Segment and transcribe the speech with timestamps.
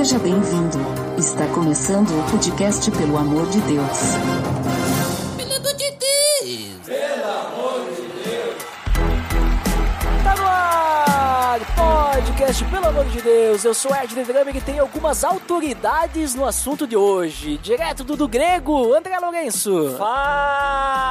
[0.00, 0.78] Seja bem-vindo.
[1.18, 3.98] Está começando o podcast Pelo Amor de Deus.
[5.36, 6.86] Pelo amor de Deus!
[10.24, 11.60] Tá no ar!
[12.14, 16.86] Podcast, pelo amor de Deus, eu sou Ed Drame e tem algumas autoridades no assunto
[16.86, 17.58] de hoje.
[17.58, 19.96] Direto do, do grego, André Lourenço.
[19.98, 21.09] Fala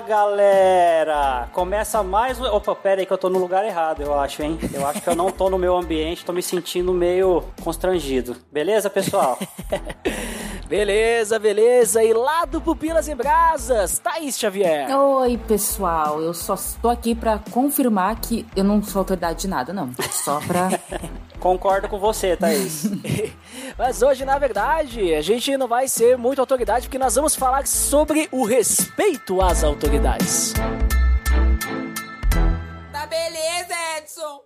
[0.00, 1.48] galera!
[1.52, 2.40] Começa mais.
[2.40, 4.58] Opa, pera aí que eu tô no lugar errado, eu acho, hein?
[4.74, 8.36] Eu acho que eu não tô no meu ambiente, tô me sentindo meio constrangido.
[8.50, 9.38] Beleza, pessoal?
[10.68, 12.02] Beleza, beleza.
[12.02, 14.90] E lá do Pupilas em Brasas, Thaís Xavier.
[14.90, 16.20] Oi, pessoal.
[16.20, 19.90] Eu só estou aqui pra confirmar que eu não sou autoridade de nada, não.
[20.10, 20.68] Só pra.
[21.38, 22.90] Concordo com você, Thaís.
[23.78, 27.66] Mas hoje, na verdade, a gente não vai ser muito autoridade porque nós vamos falar
[27.66, 30.52] sobre o respeito às autoridades.
[32.92, 34.45] Tá beleza, Edson!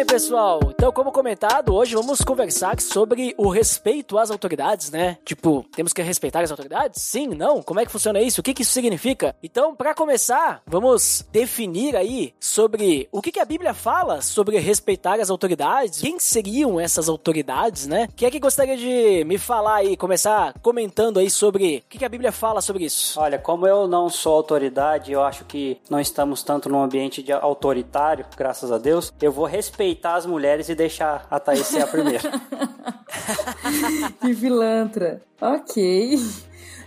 [0.00, 0.60] bem, pessoal.
[0.70, 5.18] Então, como comentado, hoje vamos conversar sobre o respeito às autoridades, né?
[5.24, 7.02] Tipo, temos que respeitar as autoridades?
[7.02, 7.62] Sim, não?
[7.62, 8.40] Como é que funciona isso?
[8.40, 9.34] O que, que isso significa?
[9.42, 15.20] Então, para começar, vamos definir aí sobre o que, que a Bíblia fala sobre respeitar
[15.20, 16.00] as autoridades.
[16.00, 18.08] Quem seriam essas autoridades, né?
[18.16, 22.04] Quem é que gostaria de me falar aí, começar comentando aí sobre o que, que
[22.04, 23.20] a Bíblia fala sobre isso?
[23.20, 27.32] Olha, como eu não sou autoridade, eu acho que não estamos tanto num ambiente de
[27.32, 29.12] autoritário, graças a Deus.
[29.20, 32.20] Eu vou respeitar as mulheres e deixar a Thaís ser a primeira.
[34.20, 35.22] que pilantra.
[35.40, 36.18] Ok.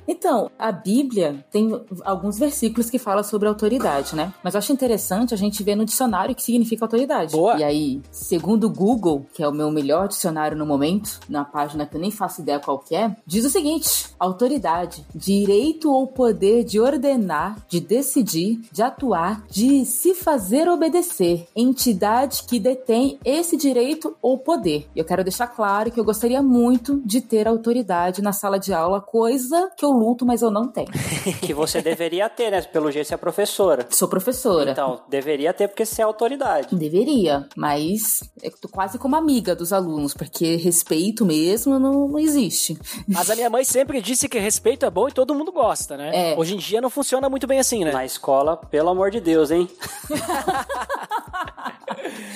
[0.08, 1.72] Então, a Bíblia tem
[2.04, 4.34] alguns versículos que falam sobre autoridade, né?
[4.44, 7.32] Mas eu acho interessante a gente ver no dicionário o que significa autoridade.
[7.32, 7.58] Boa.
[7.58, 11.86] E aí, segundo o Google, que é o meu melhor dicionário no momento, na página
[11.86, 16.64] que eu nem faço ideia qual que é, diz o seguinte: autoridade, direito ou poder
[16.64, 24.16] de ordenar, de decidir, de atuar, de se fazer obedecer, entidade que detém esse direito
[24.22, 24.88] ou poder.
[24.96, 28.74] E eu quero deixar claro que eu gostaria muito de ter autoridade na sala de
[28.74, 30.88] aula, coisa que eu luto, mas eu não tenho.
[31.42, 32.62] que você deveria ter, né?
[32.62, 33.86] Pelo jeito você é professora.
[33.90, 34.72] Sou professora.
[34.72, 36.76] Então, deveria ter porque você é autoridade.
[36.76, 42.78] Deveria, mas eu tô quase como amiga dos alunos, porque respeito mesmo não, não existe.
[43.08, 46.34] Mas a minha mãe sempre disse que respeito é bom e todo mundo gosta, né?
[46.34, 46.36] É.
[46.38, 47.92] Hoje em dia não funciona muito bem assim, né?
[47.92, 49.70] Na escola, pelo amor de Deus, hein?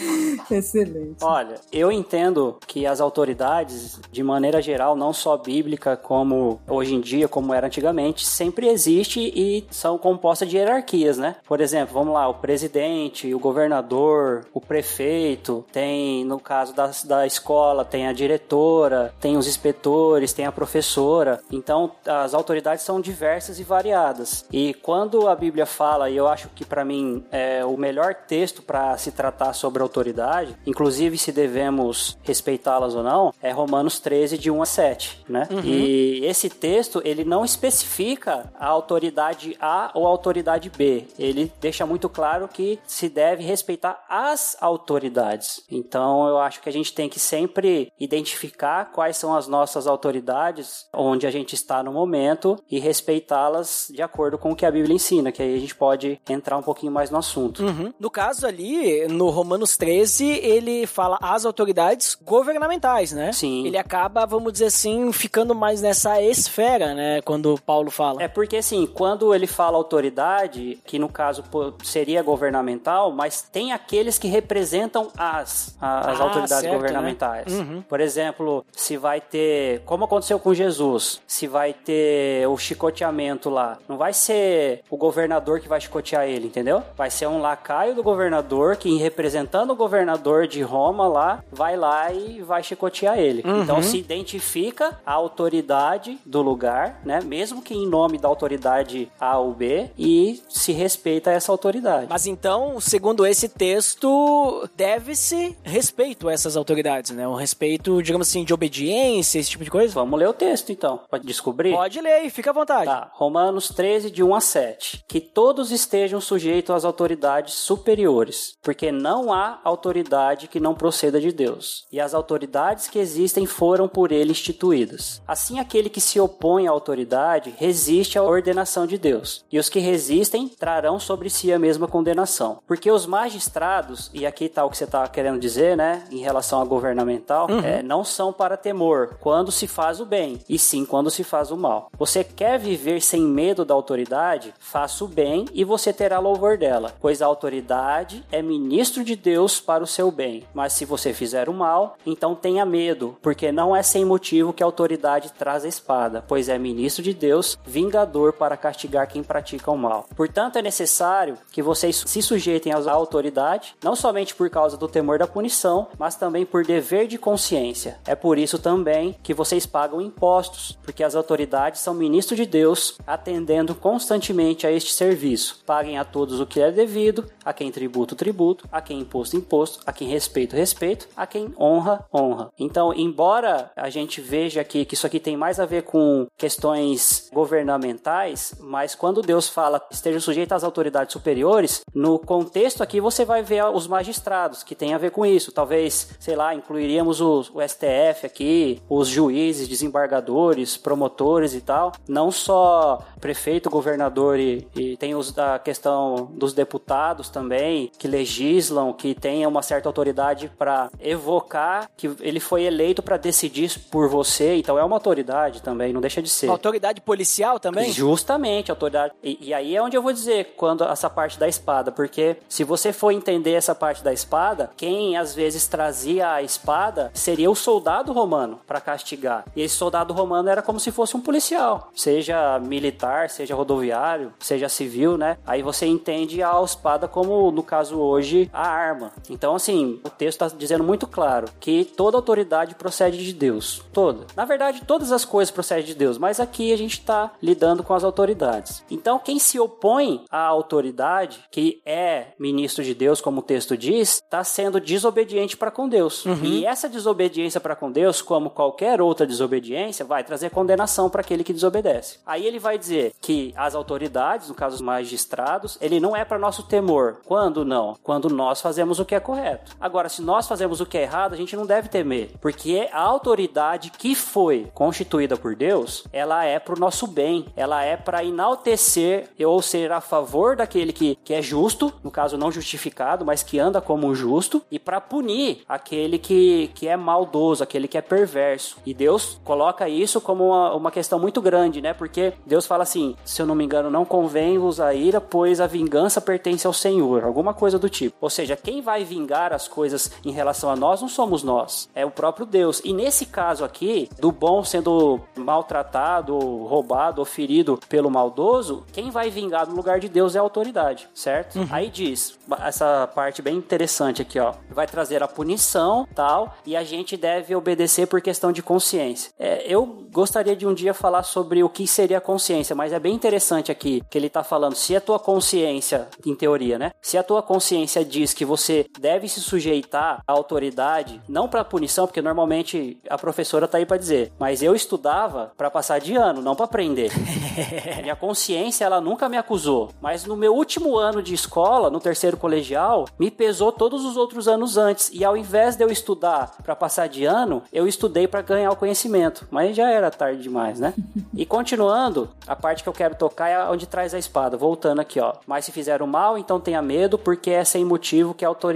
[0.49, 1.23] Excelente.
[1.23, 7.01] Olha, eu entendo que as autoridades, de maneira geral, não só bíblica, como hoje em
[7.01, 11.37] dia, como era antigamente, sempre existe e são compostas de hierarquias, né?
[11.45, 17.25] Por exemplo, vamos lá, o presidente, o governador, o prefeito, tem, no caso da, da
[17.25, 21.41] escola, tem a diretora, tem os inspetores, tem a professora.
[21.51, 24.45] Então, as autoridades são diversas e variadas.
[24.51, 28.61] E quando a Bíblia fala, e eu acho que para mim é o melhor texto
[28.61, 34.51] para se tratar sobre autoridade, inclusive se devemos respeitá-las ou não, é Romanos 13, de
[34.51, 35.47] 1 a 7, né?
[35.63, 41.05] E esse texto, ele não especifica a autoridade A ou a autoridade B.
[41.17, 45.63] Ele deixa muito claro que se deve respeitar as autoridades.
[45.69, 50.87] Então, eu acho que a gente tem que sempre identificar quais são as nossas autoridades,
[50.93, 54.95] onde a gente está no momento e respeitá-las de acordo com o que a Bíblia
[54.95, 57.63] ensina, que aí a gente pode entrar um pouquinho mais no assunto.
[57.63, 57.93] Uhum.
[57.99, 63.31] No caso ali, no Romanos 13, ele fala as autoridades governamentais, né?
[63.31, 63.65] Sim.
[63.65, 67.21] Ele acaba, vamos dizer assim, ficando mais nessa esfera, né?
[67.21, 68.21] Quando Paulo fala.
[68.21, 71.43] É porque, assim, quando ele fala autoridade, que no caso
[71.83, 77.45] seria governamental, mas tem aqueles que representam as, as Ah, autoridades certo, governamentais.
[77.53, 77.59] né?
[77.59, 77.81] Uhum.
[77.81, 83.77] Por exemplo, se vai ter, como aconteceu com Jesus, se vai ter o chicoteamento lá,
[83.87, 86.81] não vai ser o governador que vai chicotear ele, entendeu?
[86.95, 92.11] Vai ser um lacaio do governador que, representando o governador, de Roma lá vai lá
[92.11, 93.43] e vai chicotear ele.
[93.45, 93.63] Uhum.
[93.63, 97.19] Então se identifica a autoridade do lugar, né?
[97.21, 102.07] Mesmo que em nome da autoridade A ou B, e se respeita essa autoridade.
[102.09, 107.27] Mas então, segundo esse texto, deve-se respeito a essas autoridades, né?
[107.27, 109.93] Um respeito, digamos assim, de obediência, esse tipo de coisa.
[109.93, 111.73] Vamos ler o texto então, para descobrir.
[111.73, 112.85] Pode ler aí, fica à vontade.
[112.85, 115.03] Tá, Romanos 13, de 1 a 7.
[115.07, 121.31] Que todos estejam sujeitos às autoridades superiores, porque não há autoridade que não proceda de
[121.31, 125.21] Deus, e as autoridades que existem foram por ele instituídas.
[125.27, 129.79] Assim, aquele que se opõe à autoridade resiste à ordenação de Deus, e os que
[129.79, 132.59] resistem trarão sobre si a mesma condenação.
[132.67, 136.61] Porque os magistrados, e aqui está o que você está querendo dizer, né, em relação
[136.61, 141.09] a governamental, é, não são para temor quando se faz o bem, e sim quando
[141.09, 141.89] se faz o mal.
[141.97, 144.53] Você quer viver sem medo da autoridade?
[144.59, 149.46] Faça o bem e você terá louvor dela, pois a autoridade é ministro de Deus
[149.59, 150.43] para o seu bem.
[150.53, 154.61] Mas se você fizer o mal, então tenha medo, porque não é sem motivo que
[154.61, 159.71] a autoridade traz a espada, pois é ministro de Deus, vingador para castigar quem pratica
[159.71, 160.05] o mal.
[160.15, 165.17] Portanto, é necessário que vocês se sujeitem à autoridade, não somente por causa do temor
[165.17, 167.99] da punição, mas também por dever de consciência.
[168.05, 172.97] É por isso também que vocês pagam impostos, porque as autoridades são ministros de Deus,
[173.05, 175.61] atendendo constantemente a este serviço.
[175.65, 179.79] Paguem a todos o que é devido, a quem tributo, tributo, a quem imposto, imposto,
[179.85, 182.51] a quem respeito, respeito, a quem honra, honra.
[182.59, 187.29] Então, embora a gente veja aqui que isso aqui tem mais a ver com questões
[187.33, 193.41] governamentais, mas quando Deus fala estejam sujeitos às autoridades superiores, no contexto aqui você vai
[193.43, 195.51] ver os magistrados, que tem a ver com isso.
[195.51, 201.91] Talvez, sei lá, incluiríamos o, o STF aqui, os juízes, desembargadores, promotores e tal.
[202.07, 208.93] Não só prefeito, governador e, e tem os, a questão dos deputados também, que legislam,
[208.93, 214.55] que têm uma certa autoridade para evocar que ele foi eleito para decidir por você.
[214.55, 216.49] Então é uma autoridade também, não deixa de ser.
[216.49, 217.91] Autoridade policial também?
[217.91, 219.13] Justamente, autoridade.
[219.21, 222.63] E, e, aí é onde eu vou dizer quando essa parte da espada, porque se
[222.63, 227.55] você for entender essa parte da espada, quem às vezes trazia a espada seria o
[227.55, 229.43] soldado romano para castigar.
[229.53, 234.69] E esse soldado romano era como se fosse um policial, seja militar, seja rodoviário, seja
[234.69, 235.37] civil, né?
[235.45, 239.11] Aí você entende a espada como, no caso hoje, a arma.
[239.29, 243.83] Então, assim, o texto está dizendo muito claro que toda autoridade procede de Deus.
[243.91, 244.25] Toda.
[244.35, 247.93] Na verdade, todas as coisas procedem de Deus, mas aqui a gente está lidando com
[247.93, 248.83] as autoridades.
[248.89, 254.15] Então, quem se opõe à autoridade, que é ministro de Deus, como o texto diz,
[254.15, 256.25] está sendo desobediente para com Deus.
[256.25, 256.43] Uhum.
[256.43, 261.43] E essa desobediência para com Deus, como qualquer outra desobediência, vai trazer condenação para aquele
[261.43, 262.19] que desobedece.
[262.25, 266.37] Aí ele vai dizer que as autoridades, no caso os magistrados, ele não é para
[266.37, 267.17] nosso temor.
[267.25, 267.97] Quando não?
[268.03, 269.75] Quando nós fazemos o que é correto.
[269.79, 273.01] Agora, se nós fazemos o que é errado, a gente não deve temer, porque a
[273.01, 278.23] autoridade que foi constituída por Deus, ela é para o nosso bem, ela é para
[278.23, 283.43] enaltecer ou ser a favor daquele que, que é justo, no caso não justificado, mas
[283.43, 288.01] que anda como justo, e para punir aquele que, que é maldoso, aquele que é
[288.01, 288.77] perverso.
[288.85, 291.93] E Deus coloca isso como uma, uma questão muito grande, né?
[291.93, 295.67] Porque Deus fala assim: se eu não me engano, não convém-vos a ira, pois a
[295.67, 298.15] vingança pertence ao Senhor, alguma coisa do tipo.
[298.21, 302.05] Ou seja, quem vai vingar as coisas em relação a nós não somos nós, é
[302.05, 302.81] o próprio Deus.
[302.85, 309.29] E nesse caso aqui, do bom sendo maltratado, roubado ou ferido pelo maldoso, quem vai
[309.29, 311.59] vingar no lugar de Deus é a autoridade, certo?
[311.59, 311.67] Uhum.
[311.69, 316.83] Aí diz, essa parte bem interessante aqui, ó, vai trazer a punição, tal, e a
[316.85, 319.31] gente deve obedecer por questão de consciência.
[319.37, 323.13] É, eu gostaria de um dia falar sobre o que seria consciência, mas é bem
[323.13, 326.91] interessante aqui que ele tá falando, se a tua consciência, em teoria, né?
[327.01, 332.05] Se a tua consciência diz que você deve se sujeitar à autoridade, não para punição,
[332.05, 336.41] porque normalmente a professora tá aí para dizer, mas eu estudava para passar de ano,
[336.41, 337.11] não para aprender.
[338.01, 342.37] Minha consciência, ela nunca me acusou, mas no meu último ano de escola, no terceiro
[342.37, 346.75] colegial, me pesou todos os outros anos antes, e ao invés de eu estudar para
[346.75, 350.93] passar de ano, eu estudei para ganhar o conhecimento, mas já era tarde demais, né?
[351.35, 355.19] E continuando, a parte que eu quero tocar é onde traz a espada, voltando aqui,
[355.19, 355.33] ó.
[355.45, 358.66] Mas se fizeram mal, então tenha medo, porque é sem motivo que a autoridade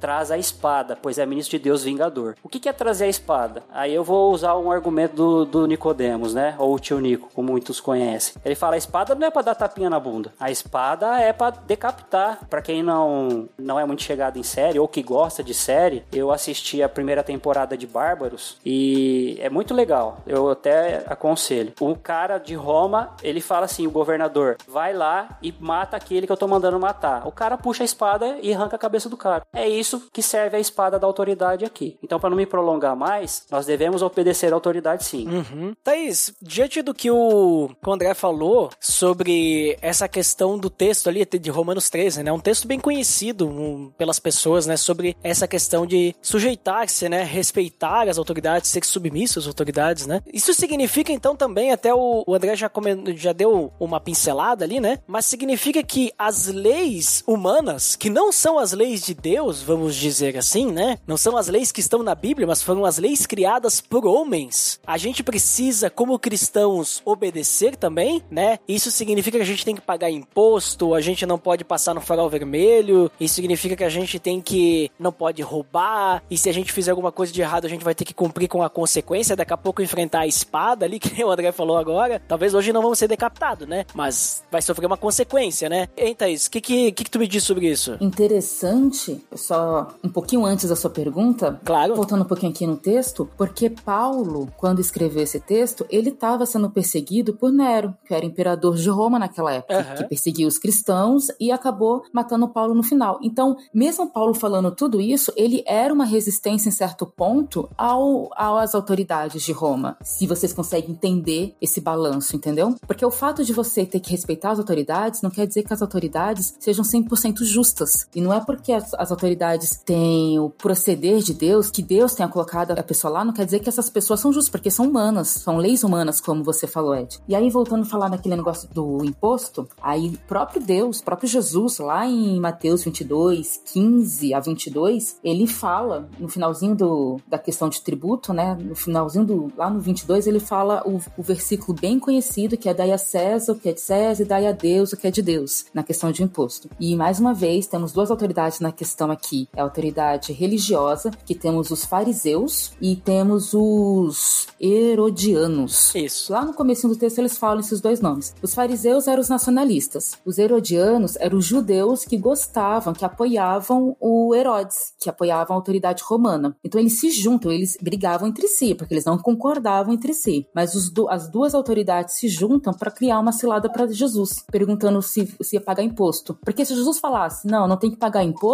[0.00, 2.36] traz a espada, pois é ministro de Deus vingador.
[2.42, 3.62] O que é trazer a espada?
[3.72, 6.54] Aí eu vou usar um argumento do, do Nicodemos, né?
[6.58, 8.34] Ou o tio Nico, como muitos conhecem.
[8.44, 10.32] Ele fala: a espada não é para dar tapinha na bunda.
[10.38, 12.40] A espada é para decapitar.
[12.48, 16.30] Para quem não, não é muito chegado em série ou que gosta de série, eu
[16.30, 20.18] assisti a primeira temporada de Bárbaros e é muito legal.
[20.26, 21.72] Eu até aconselho.
[21.80, 26.32] O cara de Roma, ele fala assim, o governador, vai lá e mata aquele que
[26.32, 27.26] eu tô mandando matar.
[27.26, 29.46] O cara puxa a espada e arranca a cabeça do cara.
[29.52, 31.98] É isso que serve a espada da autoridade aqui.
[32.02, 35.26] Então, para não me prolongar mais, nós devemos obedecer à autoridade sim.
[35.28, 35.74] Uhum.
[35.82, 41.50] Thaís, diante do que o, o André falou sobre essa questão do texto ali de
[41.50, 42.32] Romanos 13, né?
[42.32, 44.76] Um texto bem conhecido um, pelas pessoas, né?
[44.76, 47.22] Sobre essa questão de sujeitar-se, né?
[47.22, 50.22] Respeitar as autoridades, ser submisso às autoridades, né?
[50.32, 52.70] Isso significa, então, também, até o, o André já,
[53.14, 54.98] já deu uma pincelada ali, né?
[55.06, 60.36] Mas significa que as leis humanas, que não são as leis de Deus, vamos dizer
[60.36, 60.98] assim, né?
[61.06, 64.80] Não são as leis que estão na Bíblia, mas foram as leis criadas por homens.
[64.86, 68.58] A gente precisa, como cristãos, obedecer também, né?
[68.66, 72.00] Isso significa que a gente tem que pagar imposto, a gente não pode passar no
[72.00, 76.52] farol vermelho, isso significa que a gente tem que não pode roubar, e se a
[76.52, 79.36] gente fizer alguma coisa de errado, a gente vai ter que cumprir com a consequência,
[79.36, 82.20] daqui a pouco enfrentar a espada ali, que o André falou agora.
[82.26, 83.84] Talvez hoje não vamos ser decapitados, né?
[83.94, 85.88] Mas vai sofrer uma consequência, né?
[85.96, 87.96] Hein, Thaís, o que, que, que, que tu me diz sobre isso?
[88.00, 88.95] Interessante,
[89.34, 91.94] só um pouquinho antes da sua pergunta, Claro.
[91.94, 96.70] voltando um pouquinho aqui no texto, porque Paulo, quando escreveu esse texto, ele estava sendo
[96.70, 99.94] perseguido por Nero, que era imperador de Roma naquela época, Aham.
[99.96, 103.18] que perseguia os cristãos e acabou matando Paulo no final.
[103.22, 108.74] Então, mesmo Paulo falando tudo isso, ele era uma resistência em certo ponto ao, às
[108.74, 109.96] autoridades de Roma.
[110.02, 112.74] Se vocês conseguem entender esse balanço, entendeu?
[112.86, 115.82] Porque o fato de você ter que respeitar as autoridades não quer dizer que as
[115.82, 118.06] autoridades sejam 100% justas.
[118.14, 122.28] E não é porque as, as autoridades têm o proceder de Deus, que Deus tenha
[122.28, 125.28] colocado a pessoa lá, não quer dizer que essas pessoas são justas, porque são humanas,
[125.28, 127.18] são leis humanas, como você falou, Ed.
[127.26, 132.06] E aí, voltando a falar daquele negócio do imposto, aí próprio Deus, próprio Jesus, lá
[132.06, 138.32] em Mateus 22, 15 a 22, ele fala, no finalzinho do, da questão de tributo,
[138.32, 142.68] né, no finalzinho do, lá no 22, ele fala o, o versículo bem conhecido, que
[142.68, 145.06] é dai a César o que é de César e dai a Deus o que
[145.06, 146.68] é de Deus, na questão de imposto.
[146.78, 149.48] E, mais uma vez, temos duas autoridades na questão aqui.
[149.56, 155.94] É a autoridade religiosa, que temos os fariseus e temos os herodianos.
[155.94, 156.32] Isso.
[156.32, 158.34] Lá no começo do texto eles falam esses dois nomes.
[158.42, 160.18] Os fariseus eram os nacionalistas.
[160.24, 166.02] Os herodianos eram os judeus que gostavam, que apoiavam o Herodes, que apoiavam a autoridade
[166.02, 166.56] romana.
[166.64, 170.46] Então eles se juntam, eles brigavam entre si, porque eles não concordavam entre si.
[170.54, 175.00] Mas os du- as duas autoridades se juntam para criar uma cilada para Jesus, perguntando
[175.02, 176.38] se, se ia pagar imposto.
[176.44, 178.46] Porque se Jesus falasse, não, não tem que pagar imposto,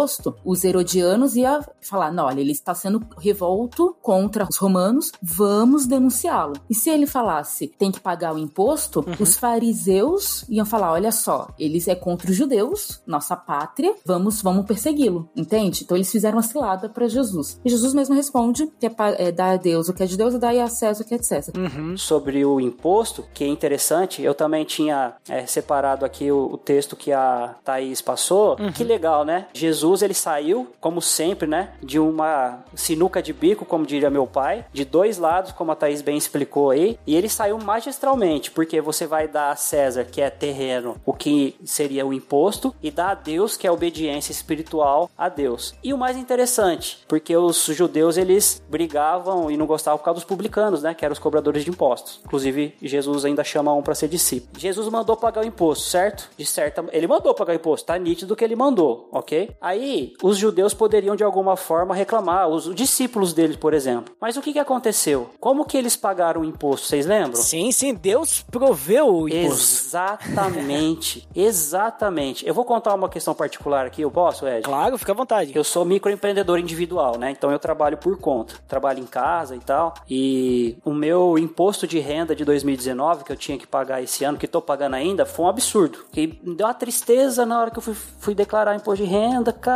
[0.43, 6.53] os herodianos iam falar, não, olha, ele está sendo revolto contra os romanos, vamos denunciá-lo.
[6.69, 11.47] E se ele falasse, tem que pagar o imposto, os fariseus iam falar, olha só,
[11.57, 15.83] eles é contra os judeus, nossa pátria, vamos, vamos persegui-lo, entende?
[15.83, 17.59] Então eles fizeram uma cilada para Jesus.
[17.63, 20.33] E Jesus mesmo responde que é, é dar a Deus o que é de Deus
[20.33, 21.51] e dar a César o que é de César.
[21.97, 26.95] sobre o imposto, que é interessante, eu também tinha é, separado aqui o, o texto
[26.95, 28.55] que a Thaís passou.
[28.73, 29.47] Que legal, né?
[29.53, 31.73] Jesus, ele saiu, como sempre, né?
[31.81, 36.01] De uma sinuca de bico, como diria meu pai, de dois lados, como a Thaís
[36.01, 40.29] bem explicou aí, e ele saiu magistralmente, porque você vai dar a César, que é
[40.29, 45.29] terreno, o que seria o imposto, e dá a Deus, que é obediência espiritual a
[45.29, 45.73] Deus.
[45.83, 50.27] E o mais interessante, porque os judeus, eles brigavam e não gostavam por causa dos
[50.27, 50.93] publicanos, né?
[50.93, 52.21] Que eram os cobradores de impostos.
[52.23, 54.59] Inclusive, Jesus ainda chama um para ser discípulo.
[54.59, 56.29] Jesus mandou pagar o imposto, certo?
[56.37, 59.51] De certa, ele mandou pagar o imposto, tá nítido que ele mandou, ok?
[59.61, 59.82] Aí,
[60.21, 64.15] os judeus poderiam de alguma forma reclamar, os discípulos dele, por exemplo.
[64.19, 65.29] Mas o que que aconteceu?
[65.39, 66.87] Como que eles pagaram o imposto?
[66.87, 67.35] Vocês lembram?
[67.35, 69.85] Sim, sim, Deus proveu o imposto.
[69.85, 72.47] Exatamente, exatamente.
[72.47, 74.63] Eu vou contar uma questão particular aqui, eu posso, Ed?
[74.63, 75.51] Claro, fica à vontade.
[75.55, 77.31] Eu sou microempreendedor individual, né?
[77.31, 78.55] Então eu trabalho por conta.
[78.67, 79.93] Trabalho em casa e tal.
[80.09, 84.37] E o meu imposto de renda de 2019, que eu tinha que pagar esse ano,
[84.37, 85.99] que tô pagando ainda, foi um absurdo.
[86.11, 89.51] Que me deu uma tristeza na hora que eu fui, fui declarar imposto de renda,
[89.51, 89.72] cara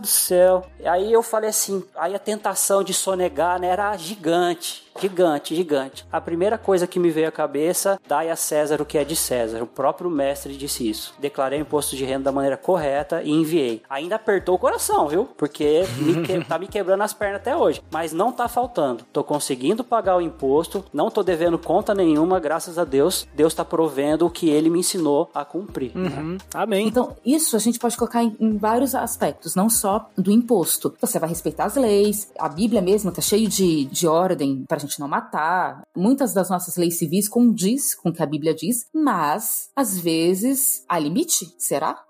[0.00, 0.66] do céu.
[0.84, 4.85] Aí eu falei assim, aí a tentação de sonegar, né, era gigante.
[5.00, 6.06] Gigante, gigante.
[6.10, 9.14] A primeira coisa que me veio à cabeça, dai a César o que é de
[9.16, 9.62] César.
[9.62, 11.14] O próprio mestre disse isso.
[11.18, 13.82] Declarei o imposto de renda da maneira correta e enviei.
[13.88, 15.24] Ainda apertou o coração, viu?
[15.36, 17.82] Porque me que- tá me quebrando as pernas até hoje.
[17.90, 19.04] Mas não tá faltando.
[19.12, 23.26] Tô conseguindo pagar o imposto, não tô devendo conta nenhuma, graças a Deus.
[23.34, 25.92] Deus tá provendo o que ele me ensinou a cumprir.
[25.94, 26.38] Uhum.
[26.54, 26.86] Amém.
[26.88, 30.94] Então, isso a gente pode colocar em, em vários aspectos, não só do imposto.
[31.00, 34.85] Você vai respeitar as leis, a Bíblia mesmo tá cheio de, de ordem pra gente
[34.98, 35.82] não matar.
[35.96, 40.84] Muitas das nossas leis civis condiz com o que a Bíblia diz, mas, às vezes,
[40.88, 41.54] há limite?
[41.58, 42.04] Será?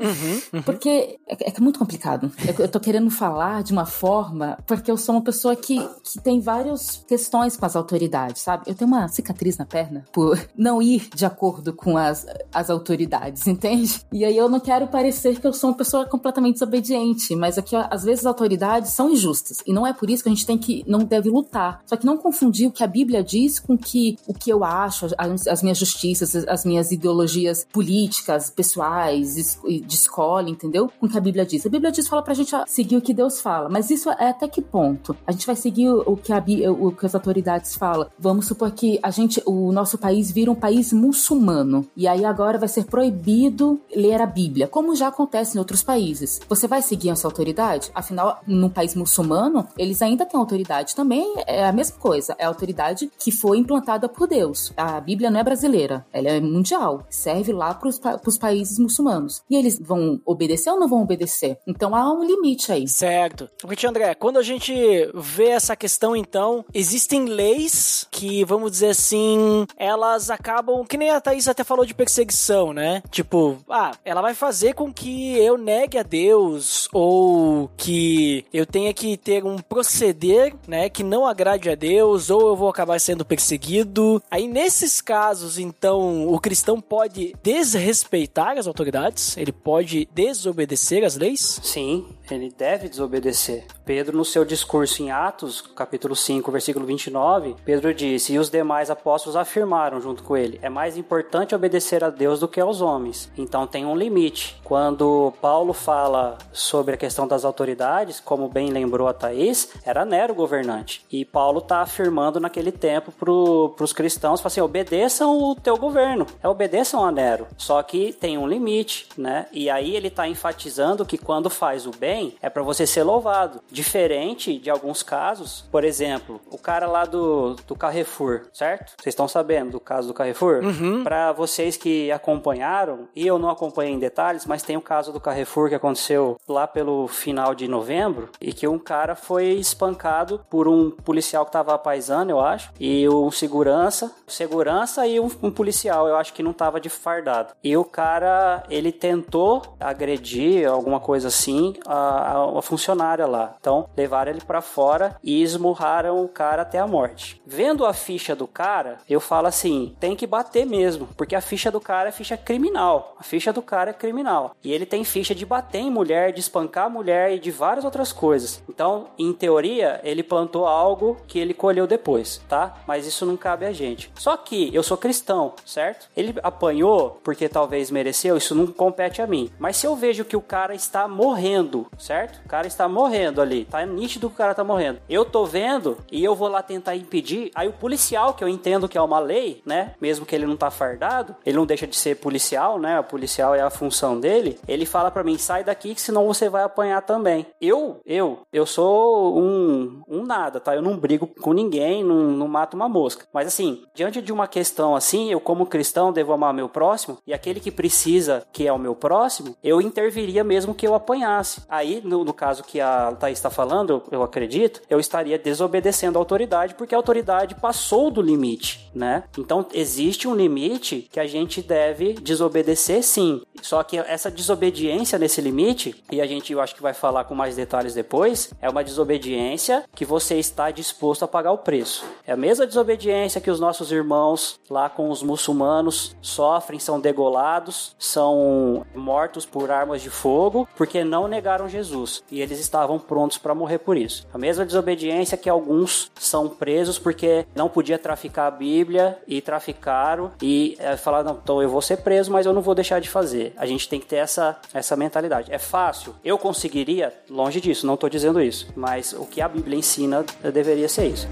[0.64, 2.30] Porque é, é muito complicado.
[2.46, 6.20] Eu, eu tô querendo falar de uma forma, porque eu sou uma pessoa que, que
[6.20, 8.42] tem várias questões com as autoridades.
[8.42, 8.64] sabe?
[8.66, 13.46] Eu tenho uma cicatriz na perna por não ir de acordo com as, as autoridades,
[13.48, 14.00] entende?
[14.12, 17.74] E aí eu não quero parecer que eu sou uma pessoa completamente desobediente, mas aqui,
[17.76, 19.58] às vezes, as autoridades são injustas.
[19.66, 21.82] E não é por isso que a gente tem que, não deve lutar.
[21.86, 25.06] Só que não confundir o que a Bíblia diz com que, o que eu acho,
[25.16, 30.90] as, as minhas justiças, as minhas ideologias políticas, pessoais, de escola, entendeu?
[31.00, 31.64] Com o que a Bíblia diz.
[31.66, 33.68] A Bíblia diz, fala pra gente seguir o que Deus fala.
[33.68, 35.16] Mas isso é até que ponto?
[35.26, 38.08] A gente vai seguir o que, a, o que as autoridades falam.
[38.18, 41.86] Vamos supor que a gente, o nosso país vira um país muçulmano.
[41.96, 46.40] E aí agora vai ser proibido ler a Bíblia, como já acontece em outros países.
[46.48, 47.90] Você vai seguir essa autoridade?
[47.94, 51.34] Afinal, num país muçulmano, eles ainda têm autoridade também.
[51.46, 52.34] É a mesma coisa.
[52.38, 54.72] É a autoridade que foi implantada por Deus.
[54.76, 57.06] A Bíblia não é brasileira, ela é mundial.
[57.10, 59.42] Serve lá para os países muçulmanos.
[59.48, 61.58] E eles vão obedecer ou não vão obedecer?
[61.66, 62.88] Então há um limite aí.
[62.88, 63.48] Certo.
[63.60, 64.72] Porque, André, quando a gente
[65.14, 71.20] vê essa questão, então, existem leis que, vamos dizer assim, elas acabam, que nem a
[71.20, 73.02] Thaís até falou de perseguição, né?
[73.10, 78.92] Tipo, ah, ela vai fazer com que eu negue a Deus ou que eu tenha
[78.94, 83.24] que ter um proceder, né, que não agrade a Deus ou eu vou acabar sendo
[83.24, 84.22] perseguido.
[84.30, 91.60] Aí nesses casos, então, o cristão pode desrespeitar as autoridades, ele pode desobedecer as leis?
[91.62, 93.64] Sim, ele deve desobedecer.
[93.84, 98.90] Pedro, no seu discurso em Atos, capítulo 5, versículo 29, Pedro disse: E os demais
[98.90, 103.30] apóstolos afirmaram junto com ele: É mais importante obedecer a Deus do que aos homens.
[103.36, 104.60] Então tem um limite.
[104.64, 110.34] Quando Paulo fala sobre a questão das autoridades, como bem lembrou a Thaís, era Nero
[110.34, 111.04] governante.
[111.10, 116.48] E Paulo está afirmando naquele tempo para os cristãos: assim, obedeçam o teu governo, é,
[116.48, 117.46] obedeçam a Nero.
[117.56, 119.46] Só que tem um limite, né?
[119.52, 123.60] E aí ele está enfatizando que quando faz o bem, é para você ser louvado.
[123.70, 128.94] Diferente de alguns casos, por exemplo, o cara lá do, do Carrefour, certo?
[129.00, 130.64] Vocês estão sabendo do caso do Carrefour?
[130.64, 131.04] Uhum.
[131.04, 135.20] Para vocês que acompanharam, e eu não acompanhei em detalhes, mas tem o caso do
[135.20, 140.68] Carrefour que aconteceu lá pelo final de novembro e que um cara foi espancado por
[140.68, 146.08] um policial que estava apaisando, eu acho, e um segurança, segurança e um, um policial,
[146.08, 147.52] eu acho que não estava de fardado.
[147.62, 153.54] E o cara, ele tentou agredir alguma coisa assim a, a, funcionária lá.
[153.60, 157.40] Então, levaram ele para fora e esmurraram o cara até a morte.
[157.46, 161.70] Vendo a ficha do cara, eu falo assim: tem que bater mesmo, porque a ficha
[161.70, 163.14] do cara é ficha criminal.
[163.18, 164.54] A ficha do cara é criminal.
[164.62, 167.84] E ele tem ficha de bater em mulher, de espancar a mulher e de várias
[167.84, 168.62] outras coisas.
[168.68, 172.76] Então, em teoria, ele plantou algo que ele colheu depois, tá?
[172.86, 174.10] Mas isso não cabe a gente.
[174.14, 176.08] Só que eu sou cristão, certo?
[176.16, 179.50] Ele apanhou porque talvez mereceu, isso não compete a mim.
[179.58, 182.40] Mas se eu vejo que o cara está morrendo, certo?
[182.44, 183.64] O cara está morrendo ali.
[183.64, 185.00] Tá nítido que o cara tá morrendo.
[185.08, 187.50] Eu tô vendo e eu vou lá tentar impedir.
[187.54, 189.94] Aí o policial, que eu entendo que é uma lei, né?
[190.00, 192.98] Mesmo que ele não tá fardado, ele não deixa de ser policial, né?
[193.00, 194.58] O policial é a função dele.
[194.66, 197.46] Ele fala para mim: sai daqui, que senão você vai apanhar também.
[197.60, 200.74] Eu, eu, eu sou um, um nada, tá?
[200.74, 203.26] Eu não brigo com ninguém, não, não mato uma mosca.
[203.32, 207.32] Mas assim, diante de uma questão assim, eu, como cristão, devo amar meu próximo e
[207.32, 211.62] aquele que precisa, que é o meu próximo, eu interviria mesmo que eu apanhasse.
[211.68, 216.20] Aí, no, no caso que a Thaís está falando, eu acredito, eu estaria desobedecendo a
[216.20, 219.24] autoridade porque a autoridade passou do limite, né?
[219.38, 223.42] Então existe um limite que a gente deve desobedecer sim.
[223.62, 227.34] Só que essa desobediência nesse limite, e a gente eu acho que vai falar com
[227.34, 232.04] mais detalhes depois, é uma desobediência que você está disposto a pagar o preço.
[232.26, 237.94] É a mesma desobediência que os nossos irmãos lá com os muçulmanos sofrem, são degolados,
[237.98, 243.54] são mortos por armas de fogo porque não negaram Jesus e eles estavam prontos para
[243.54, 244.26] morrer por isso.
[244.32, 250.32] A mesma desobediência que alguns são presos porque não podia traficar a Bíblia e traficaram
[250.42, 253.52] e é, falaram, então eu vou ser preso, mas eu não vou deixar de fazer.
[253.56, 255.52] A gente tem que ter essa, essa mentalidade.
[255.52, 256.14] É fácil?
[256.24, 257.12] Eu conseguiria?
[257.28, 258.68] Longe disso, não estou dizendo isso.
[258.74, 261.28] Mas o que a Bíblia ensina deveria ser isso.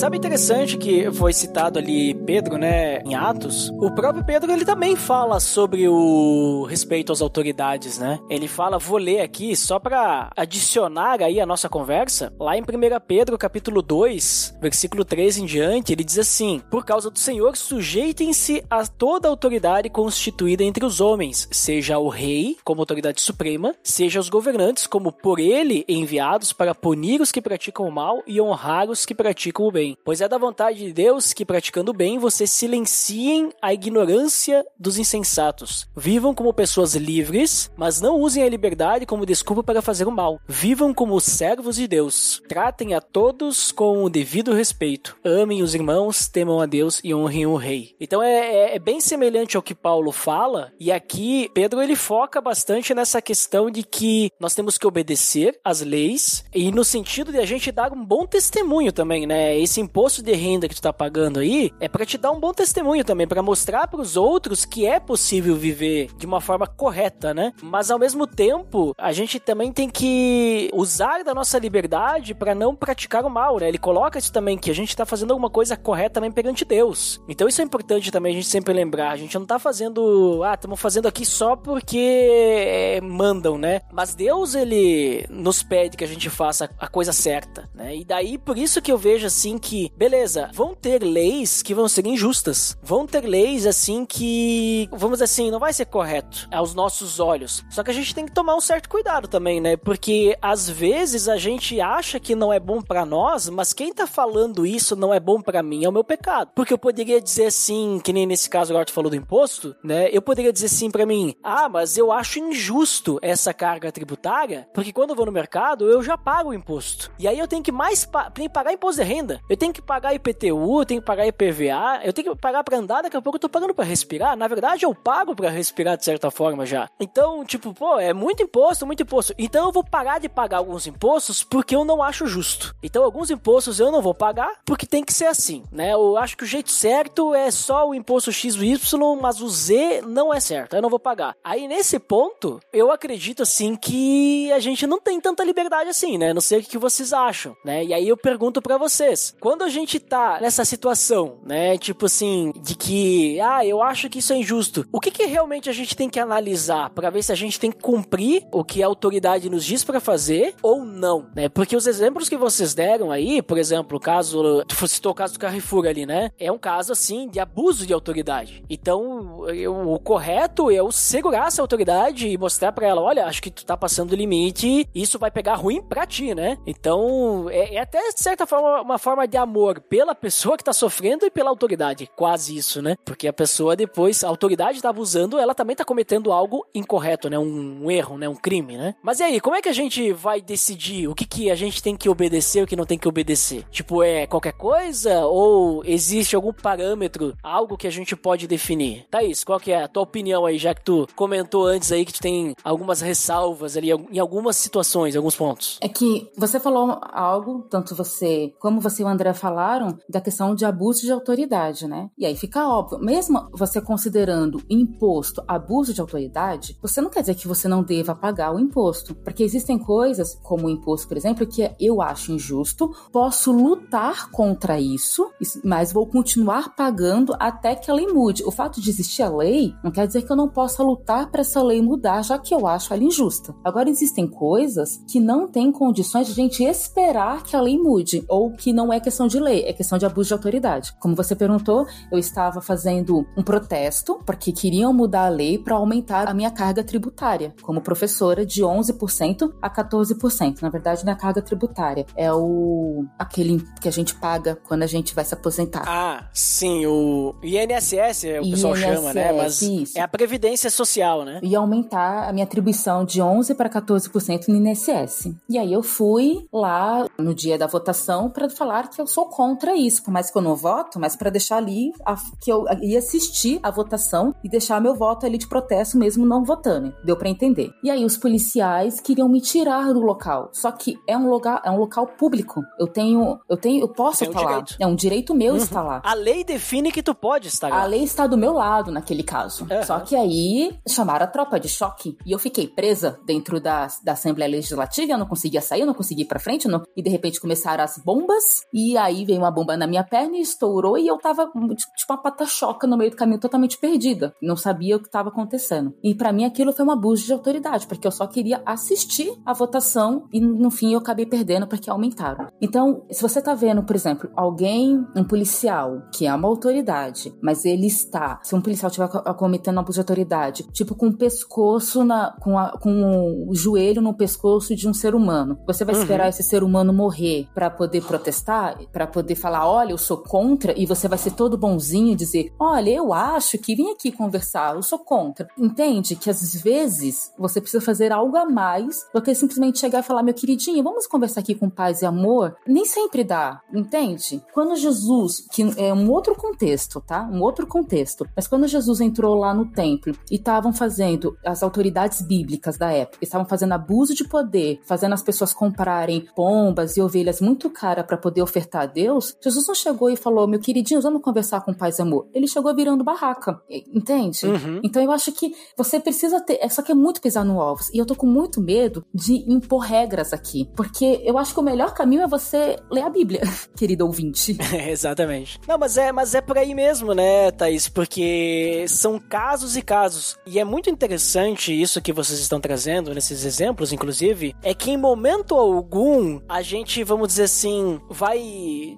[0.00, 3.68] Sabe interessante que foi citado ali Pedro, né, em Atos?
[3.68, 8.18] O próprio Pedro ele também fala sobre o respeito às autoridades, né?
[8.30, 12.64] Ele fala, vou ler aqui só para adicionar aí a nossa conversa, lá em 1
[13.06, 18.64] Pedro, capítulo 2, versículo 3 em diante, ele diz assim: "Por causa do Senhor, sujeitem-se
[18.70, 24.30] a toda autoridade constituída entre os homens, seja o rei como autoridade suprema, seja os
[24.30, 29.04] governantes como por ele enviados para punir os que praticam o mal e honrar os
[29.04, 29.96] que praticam o bem." Bem.
[30.04, 34.98] Pois é da vontade de Deus que, praticando o bem, vocês silenciem a ignorância dos
[34.98, 35.88] insensatos.
[35.96, 40.40] Vivam como pessoas livres, mas não usem a liberdade como desculpa para fazer o mal.
[40.46, 42.42] Vivam como servos de Deus.
[42.48, 45.16] Tratem a todos com o devido respeito.
[45.24, 47.94] Amem os irmãos, temam a Deus e honrem o rei.
[48.00, 52.40] Então é, é, é bem semelhante ao que Paulo fala, e aqui Pedro ele foca
[52.40, 57.38] bastante nessa questão de que nós temos que obedecer às leis e no sentido de
[57.38, 59.58] a gente dar um bom testemunho também, né?
[59.58, 62.52] Esse imposto de renda que tu tá pagando aí é para te dar um bom
[62.52, 67.34] testemunho também, para mostrar para os outros que é possível viver de uma forma correta,
[67.34, 67.52] né?
[67.62, 72.74] Mas ao mesmo tempo, a gente também tem que usar da nossa liberdade para não
[72.74, 73.68] praticar o mal, né?
[73.68, 77.20] Ele coloca isso também que a gente tá fazendo alguma coisa correta também perante Deus.
[77.28, 79.10] Então isso é importante também a gente sempre lembrar.
[79.10, 83.80] A gente não tá fazendo, ah, estamos fazendo aqui só porque é, mandam, né?
[83.92, 87.96] Mas Deus ele nos pede que a gente faça a coisa certa, né?
[87.96, 91.88] E daí por isso que eu vejo assim que, beleza, vão ter leis que vão
[91.88, 92.76] ser injustas.
[92.82, 97.64] Vão ter leis assim que, vamos dizer assim, não vai ser correto aos nossos olhos.
[97.70, 99.76] Só que a gente tem que tomar um certo cuidado também, né?
[99.76, 104.06] Porque às vezes a gente acha que não é bom para nós, mas quem tá
[104.06, 106.50] falando isso não é bom para mim é o meu pecado.
[106.54, 110.08] Porque eu poderia dizer assim, que nem nesse caso agora tu falou do imposto, né?
[110.12, 114.92] Eu poderia dizer assim para mim: "Ah, mas eu acho injusto essa carga tributária, porque
[114.92, 117.10] quando eu vou no mercado, eu já pago o imposto.
[117.18, 119.40] E aí eu tenho que mais pa que pagar imposto de renda.
[119.48, 123.02] Eu tenho que pagar IPTU, tenho que pagar IPVA, eu tenho que pagar para andar,
[123.02, 124.34] daqui a pouco eu tô pagando para respirar.
[124.34, 126.88] Na verdade, eu pago para respirar de certa forma já.
[126.98, 129.34] Então, tipo, pô, é muito imposto, muito imposto.
[129.36, 132.74] Então eu vou parar de pagar alguns impostos porque eu não acho justo.
[132.82, 135.92] Então, alguns impostos eu não vou pagar porque tem que ser assim, né?
[135.92, 139.48] Eu acho que o jeito certo é só o imposto X e Y, mas o
[139.50, 140.74] Z não é certo.
[140.74, 141.36] Eu não vou pagar.
[141.44, 146.32] Aí nesse ponto, eu acredito assim que a gente não tem tanta liberdade assim, né?
[146.32, 147.84] Não sei o que vocês acham, né?
[147.84, 152.52] E aí eu pergunto para vocês, quando a gente tá nessa situação, né, tipo assim,
[152.62, 154.86] de que, ah, eu acho que isso é injusto.
[154.92, 157.72] O que que realmente a gente tem que analisar para ver se a gente tem
[157.72, 161.48] que cumprir o que a autoridade nos diz para fazer ou não, né?
[161.48, 165.32] Porque os exemplos que vocês deram aí, por exemplo, o caso, tu citou o caso
[165.32, 166.30] do Carrefour ali, né?
[166.38, 168.62] É um caso assim de abuso de autoridade.
[168.70, 173.42] Então, eu, o correto é eu segurar essa autoridade e mostrar para ela, olha, acho
[173.42, 176.56] que tu tá passando o limite, isso vai pegar ruim pra ti, né?
[176.64, 180.72] Então, é, é até de certa forma uma forma de amor pela pessoa que tá
[180.72, 182.96] sofrendo e pela autoridade, quase isso, né?
[183.04, 187.38] Porque a pessoa depois, a autoridade tá abusando, ela também tá cometendo algo incorreto, né?
[187.38, 188.28] Um, um erro, né?
[188.28, 188.94] Um crime, né?
[189.02, 191.82] Mas e aí, como é que a gente vai decidir o que que a gente
[191.82, 193.64] tem que obedecer e o que não tem que obedecer?
[193.70, 199.06] Tipo, é qualquer coisa ou existe algum parâmetro, algo que a gente pode definir?
[199.10, 202.12] Thaís, qual que é a tua opinião aí, já que tu comentou antes aí que
[202.12, 205.78] tu tem algumas ressalvas ali em algumas situações, alguns pontos?
[205.80, 210.64] É que você falou algo, tanto você como você o André falaram, da questão de
[210.64, 212.10] abuso de autoridade, né?
[212.18, 217.34] E aí fica óbvio, mesmo você considerando imposto abuso de autoridade, você não quer dizer
[217.34, 221.46] que você não deva pagar o imposto, porque existem coisas, como o imposto, por exemplo,
[221.46, 225.30] que eu acho injusto, posso lutar contra isso,
[225.64, 228.44] mas vou continuar pagando até que a lei mude.
[228.44, 231.40] O fato de existir a lei não quer dizer que eu não possa lutar para
[231.40, 233.54] essa lei mudar, já que eu acho ela injusta.
[233.64, 238.24] Agora existem coisas que não tem condições de a gente esperar que a lei mude,
[238.28, 240.94] ou que não é questão de lei, é questão de abuso de autoridade.
[241.00, 246.28] Como você perguntou, eu estava fazendo um protesto porque queriam mudar a lei para aumentar
[246.28, 250.62] a minha carga tributária como professora de 11% a 14%.
[250.62, 254.84] Na verdade, não é a carga tributária, é o aquele que a gente paga quando
[254.84, 255.82] a gente vai se aposentar.
[255.88, 259.32] Ah, sim, o INSS, o pessoal INSS, chama, né?
[259.32, 259.98] Mas isso.
[259.98, 261.40] é a previdência social, né?
[261.42, 265.32] E aumentar a minha atribuição de 11 para 14% no INSS.
[265.48, 269.76] E aí eu fui lá no dia da votação para falar que eu sou contra
[269.76, 272.98] isso, por mais que eu não voto, mas para deixar ali a, que eu ia
[272.98, 276.94] assistir a votação e deixar meu voto ali de protesto mesmo não votando.
[277.04, 277.72] Deu para entender.
[277.82, 280.50] E aí os policiais queriam me tirar do local.
[280.52, 282.62] Só que é um lugar, é um local público.
[282.78, 284.62] Eu tenho, eu tenho, eu posso um falar.
[284.62, 284.76] Direito.
[284.78, 285.58] É um direito meu uhum.
[285.58, 286.02] estar lá.
[286.04, 287.82] A lei define que tu pode estar lá.
[287.82, 289.64] A lei está do meu lado naquele caso.
[289.64, 289.82] Uhum.
[289.84, 294.12] Só que aí chamaram a tropa de choque e eu fiquei presa dentro da, da
[294.12, 297.10] Assembleia Legislativa, eu não conseguia sair, eu não conseguia ir pra frente, não, e de
[297.10, 301.06] repente começaram as bombas, e aí veio uma bomba na minha perna e estourou, e
[301.06, 304.34] eu tava tipo uma pata-choca no meio do caminho, totalmente perdida.
[304.42, 305.94] Não sabia o que estava acontecendo.
[306.02, 309.52] E para mim aquilo foi um abuso de autoridade, porque eu só queria assistir a
[309.52, 312.48] votação e no fim eu acabei perdendo porque aumentaram.
[312.60, 317.64] Então, se você tá vendo, por exemplo, alguém, um policial, que é uma autoridade, mas
[317.64, 322.32] ele está, se um policial estiver cometendo abuso de autoridade, tipo com o pescoço na,
[322.40, 326.00] com, a, com o joelho no pescoço de um ser humano, você vai uhum.
[326.00, 328.79] esperar esse ser humano morrer para poder protestar?
[328.92, 332.52] Para poder falar, olha, eu sou contra, e você vai ser todo bonzinho e dizer,
[332.58, 335.48] olha, eu acho que vim aqui conversar, eu sou contra.
[335.58, 340.02] Entende que às vezes você precisa fazer algo a mais do que simplesmente chegar e
[340.02, 342.56] falar, meu queridinho, vamos conversar aqui com paz e amor.
[342.66, 344.42] Nem sempre dá, entende?
[344.52, 347.28] Quando Jesus, que é um outro contexto, tá?
[347.30, 348.26] Um outro contexto.
[348.34, 353.18] Mas quando Jesus entrou lá no templo e estavam fazendo as autoridades bíblicas da época,
[353.22, 358.16] estavam fazendo abuso de poder, fazendo as pessoas comprarem pombas e ovelhas muito caras para
[358.16, 361.98] poder ofertar a Deus, Jesus não chegou e falou, meu queridinho, vamos conversar com paz
[361.98, 362.28] e amor.
[362.32, 364.46] Ele chegou virando barraca, entende?
[364.46, 364.80] Uhum.
[364.82, 367.90] Então eu acho que você precisa ter, só que é muito pisar no ovos.
[367.92, 371.62] E eu tô com muito medo de impor regras aqui, porque eu acho que o
[371.62, 373.40] melhor caminho é você ler a Bíblia,
[373.76, 374.56] querido ouvinte.
[374.88, 375.58] Exatamente.
[375.66, 377.88] Não, mas é, mas é por aí mesmo, né, Thaís?
[377.88, 380.36] Porque são casos e casos.
[380.46, 384.96] E é muito interessante isso que vocês estão trazendo nesses exemplos, inclusive, é que em
[384.96, 388.40] momento algum a gente, vamos dizer assim, vai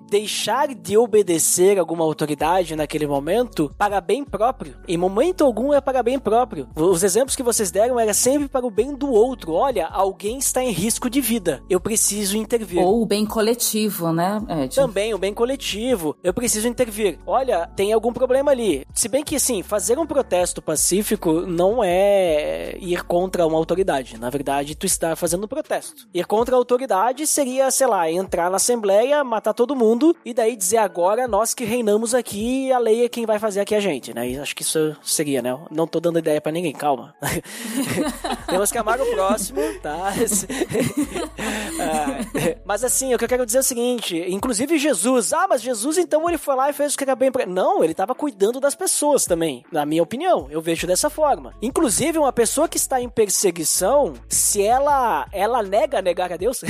[0.08, 4.76] deixar de obedecer alguma autoridade naquele momento para bem próprio.
[4.86, 6.68] Em momento algum é para bem próprio.
[6.76, 9.52] Os exemplos que vocês deram era sempre para o bem do outro.
[9.52, 11.62] Olha, alguém está em risco de vida.
[11.68, 12.82] Eu preciso intervir.
[12.82, 14.74] Ou o bem coletivo, né, Ed?
[14.74, 16.16] Também o bem coletivo.
[16.22, 17.18] Eu preciso intervir.
[17.26, 18.86] Olha, tem algum problema ali.
[18.94, 24.18] Se bem que, assim, fazer um protesto pacífico não é ir contra uma autoridade.
[24.18, 26.06] Na verdade, tu está fazendo um protesto.
[26.14, 30.54] Ir contra a autoridade seria, sei lá, entrar na assembleia, matar todo mundo e daí
[30.54, 34.12] dizer agora nós que reinamos aqui a lei é quem vai fazer aqui a gente,
[34.12, 34.28] né?
[34.28, 35.58] E acho que isso seria, né?
[35.70, 37.14] Não tô dando ideia para ninguém, calma.
[38.46, 40.12] Temos que amar o próximo, tá?
[41.80, 45.62] ah, mas assim, o que eu quero dizer é o seguinte, inclusive Jesus, ah, mas
[45.62, 47.46] Jesus então ele foi lá e fez o que era bem pra...
[47.46, 51.54] Não, ele tava cuidando das pessoas também, na minha opinião, eu vejo dessa forma.
[51.62, 56.60] Inclusive, uma pessoa que está em perseguição, se ela, ela nega negar a Deus,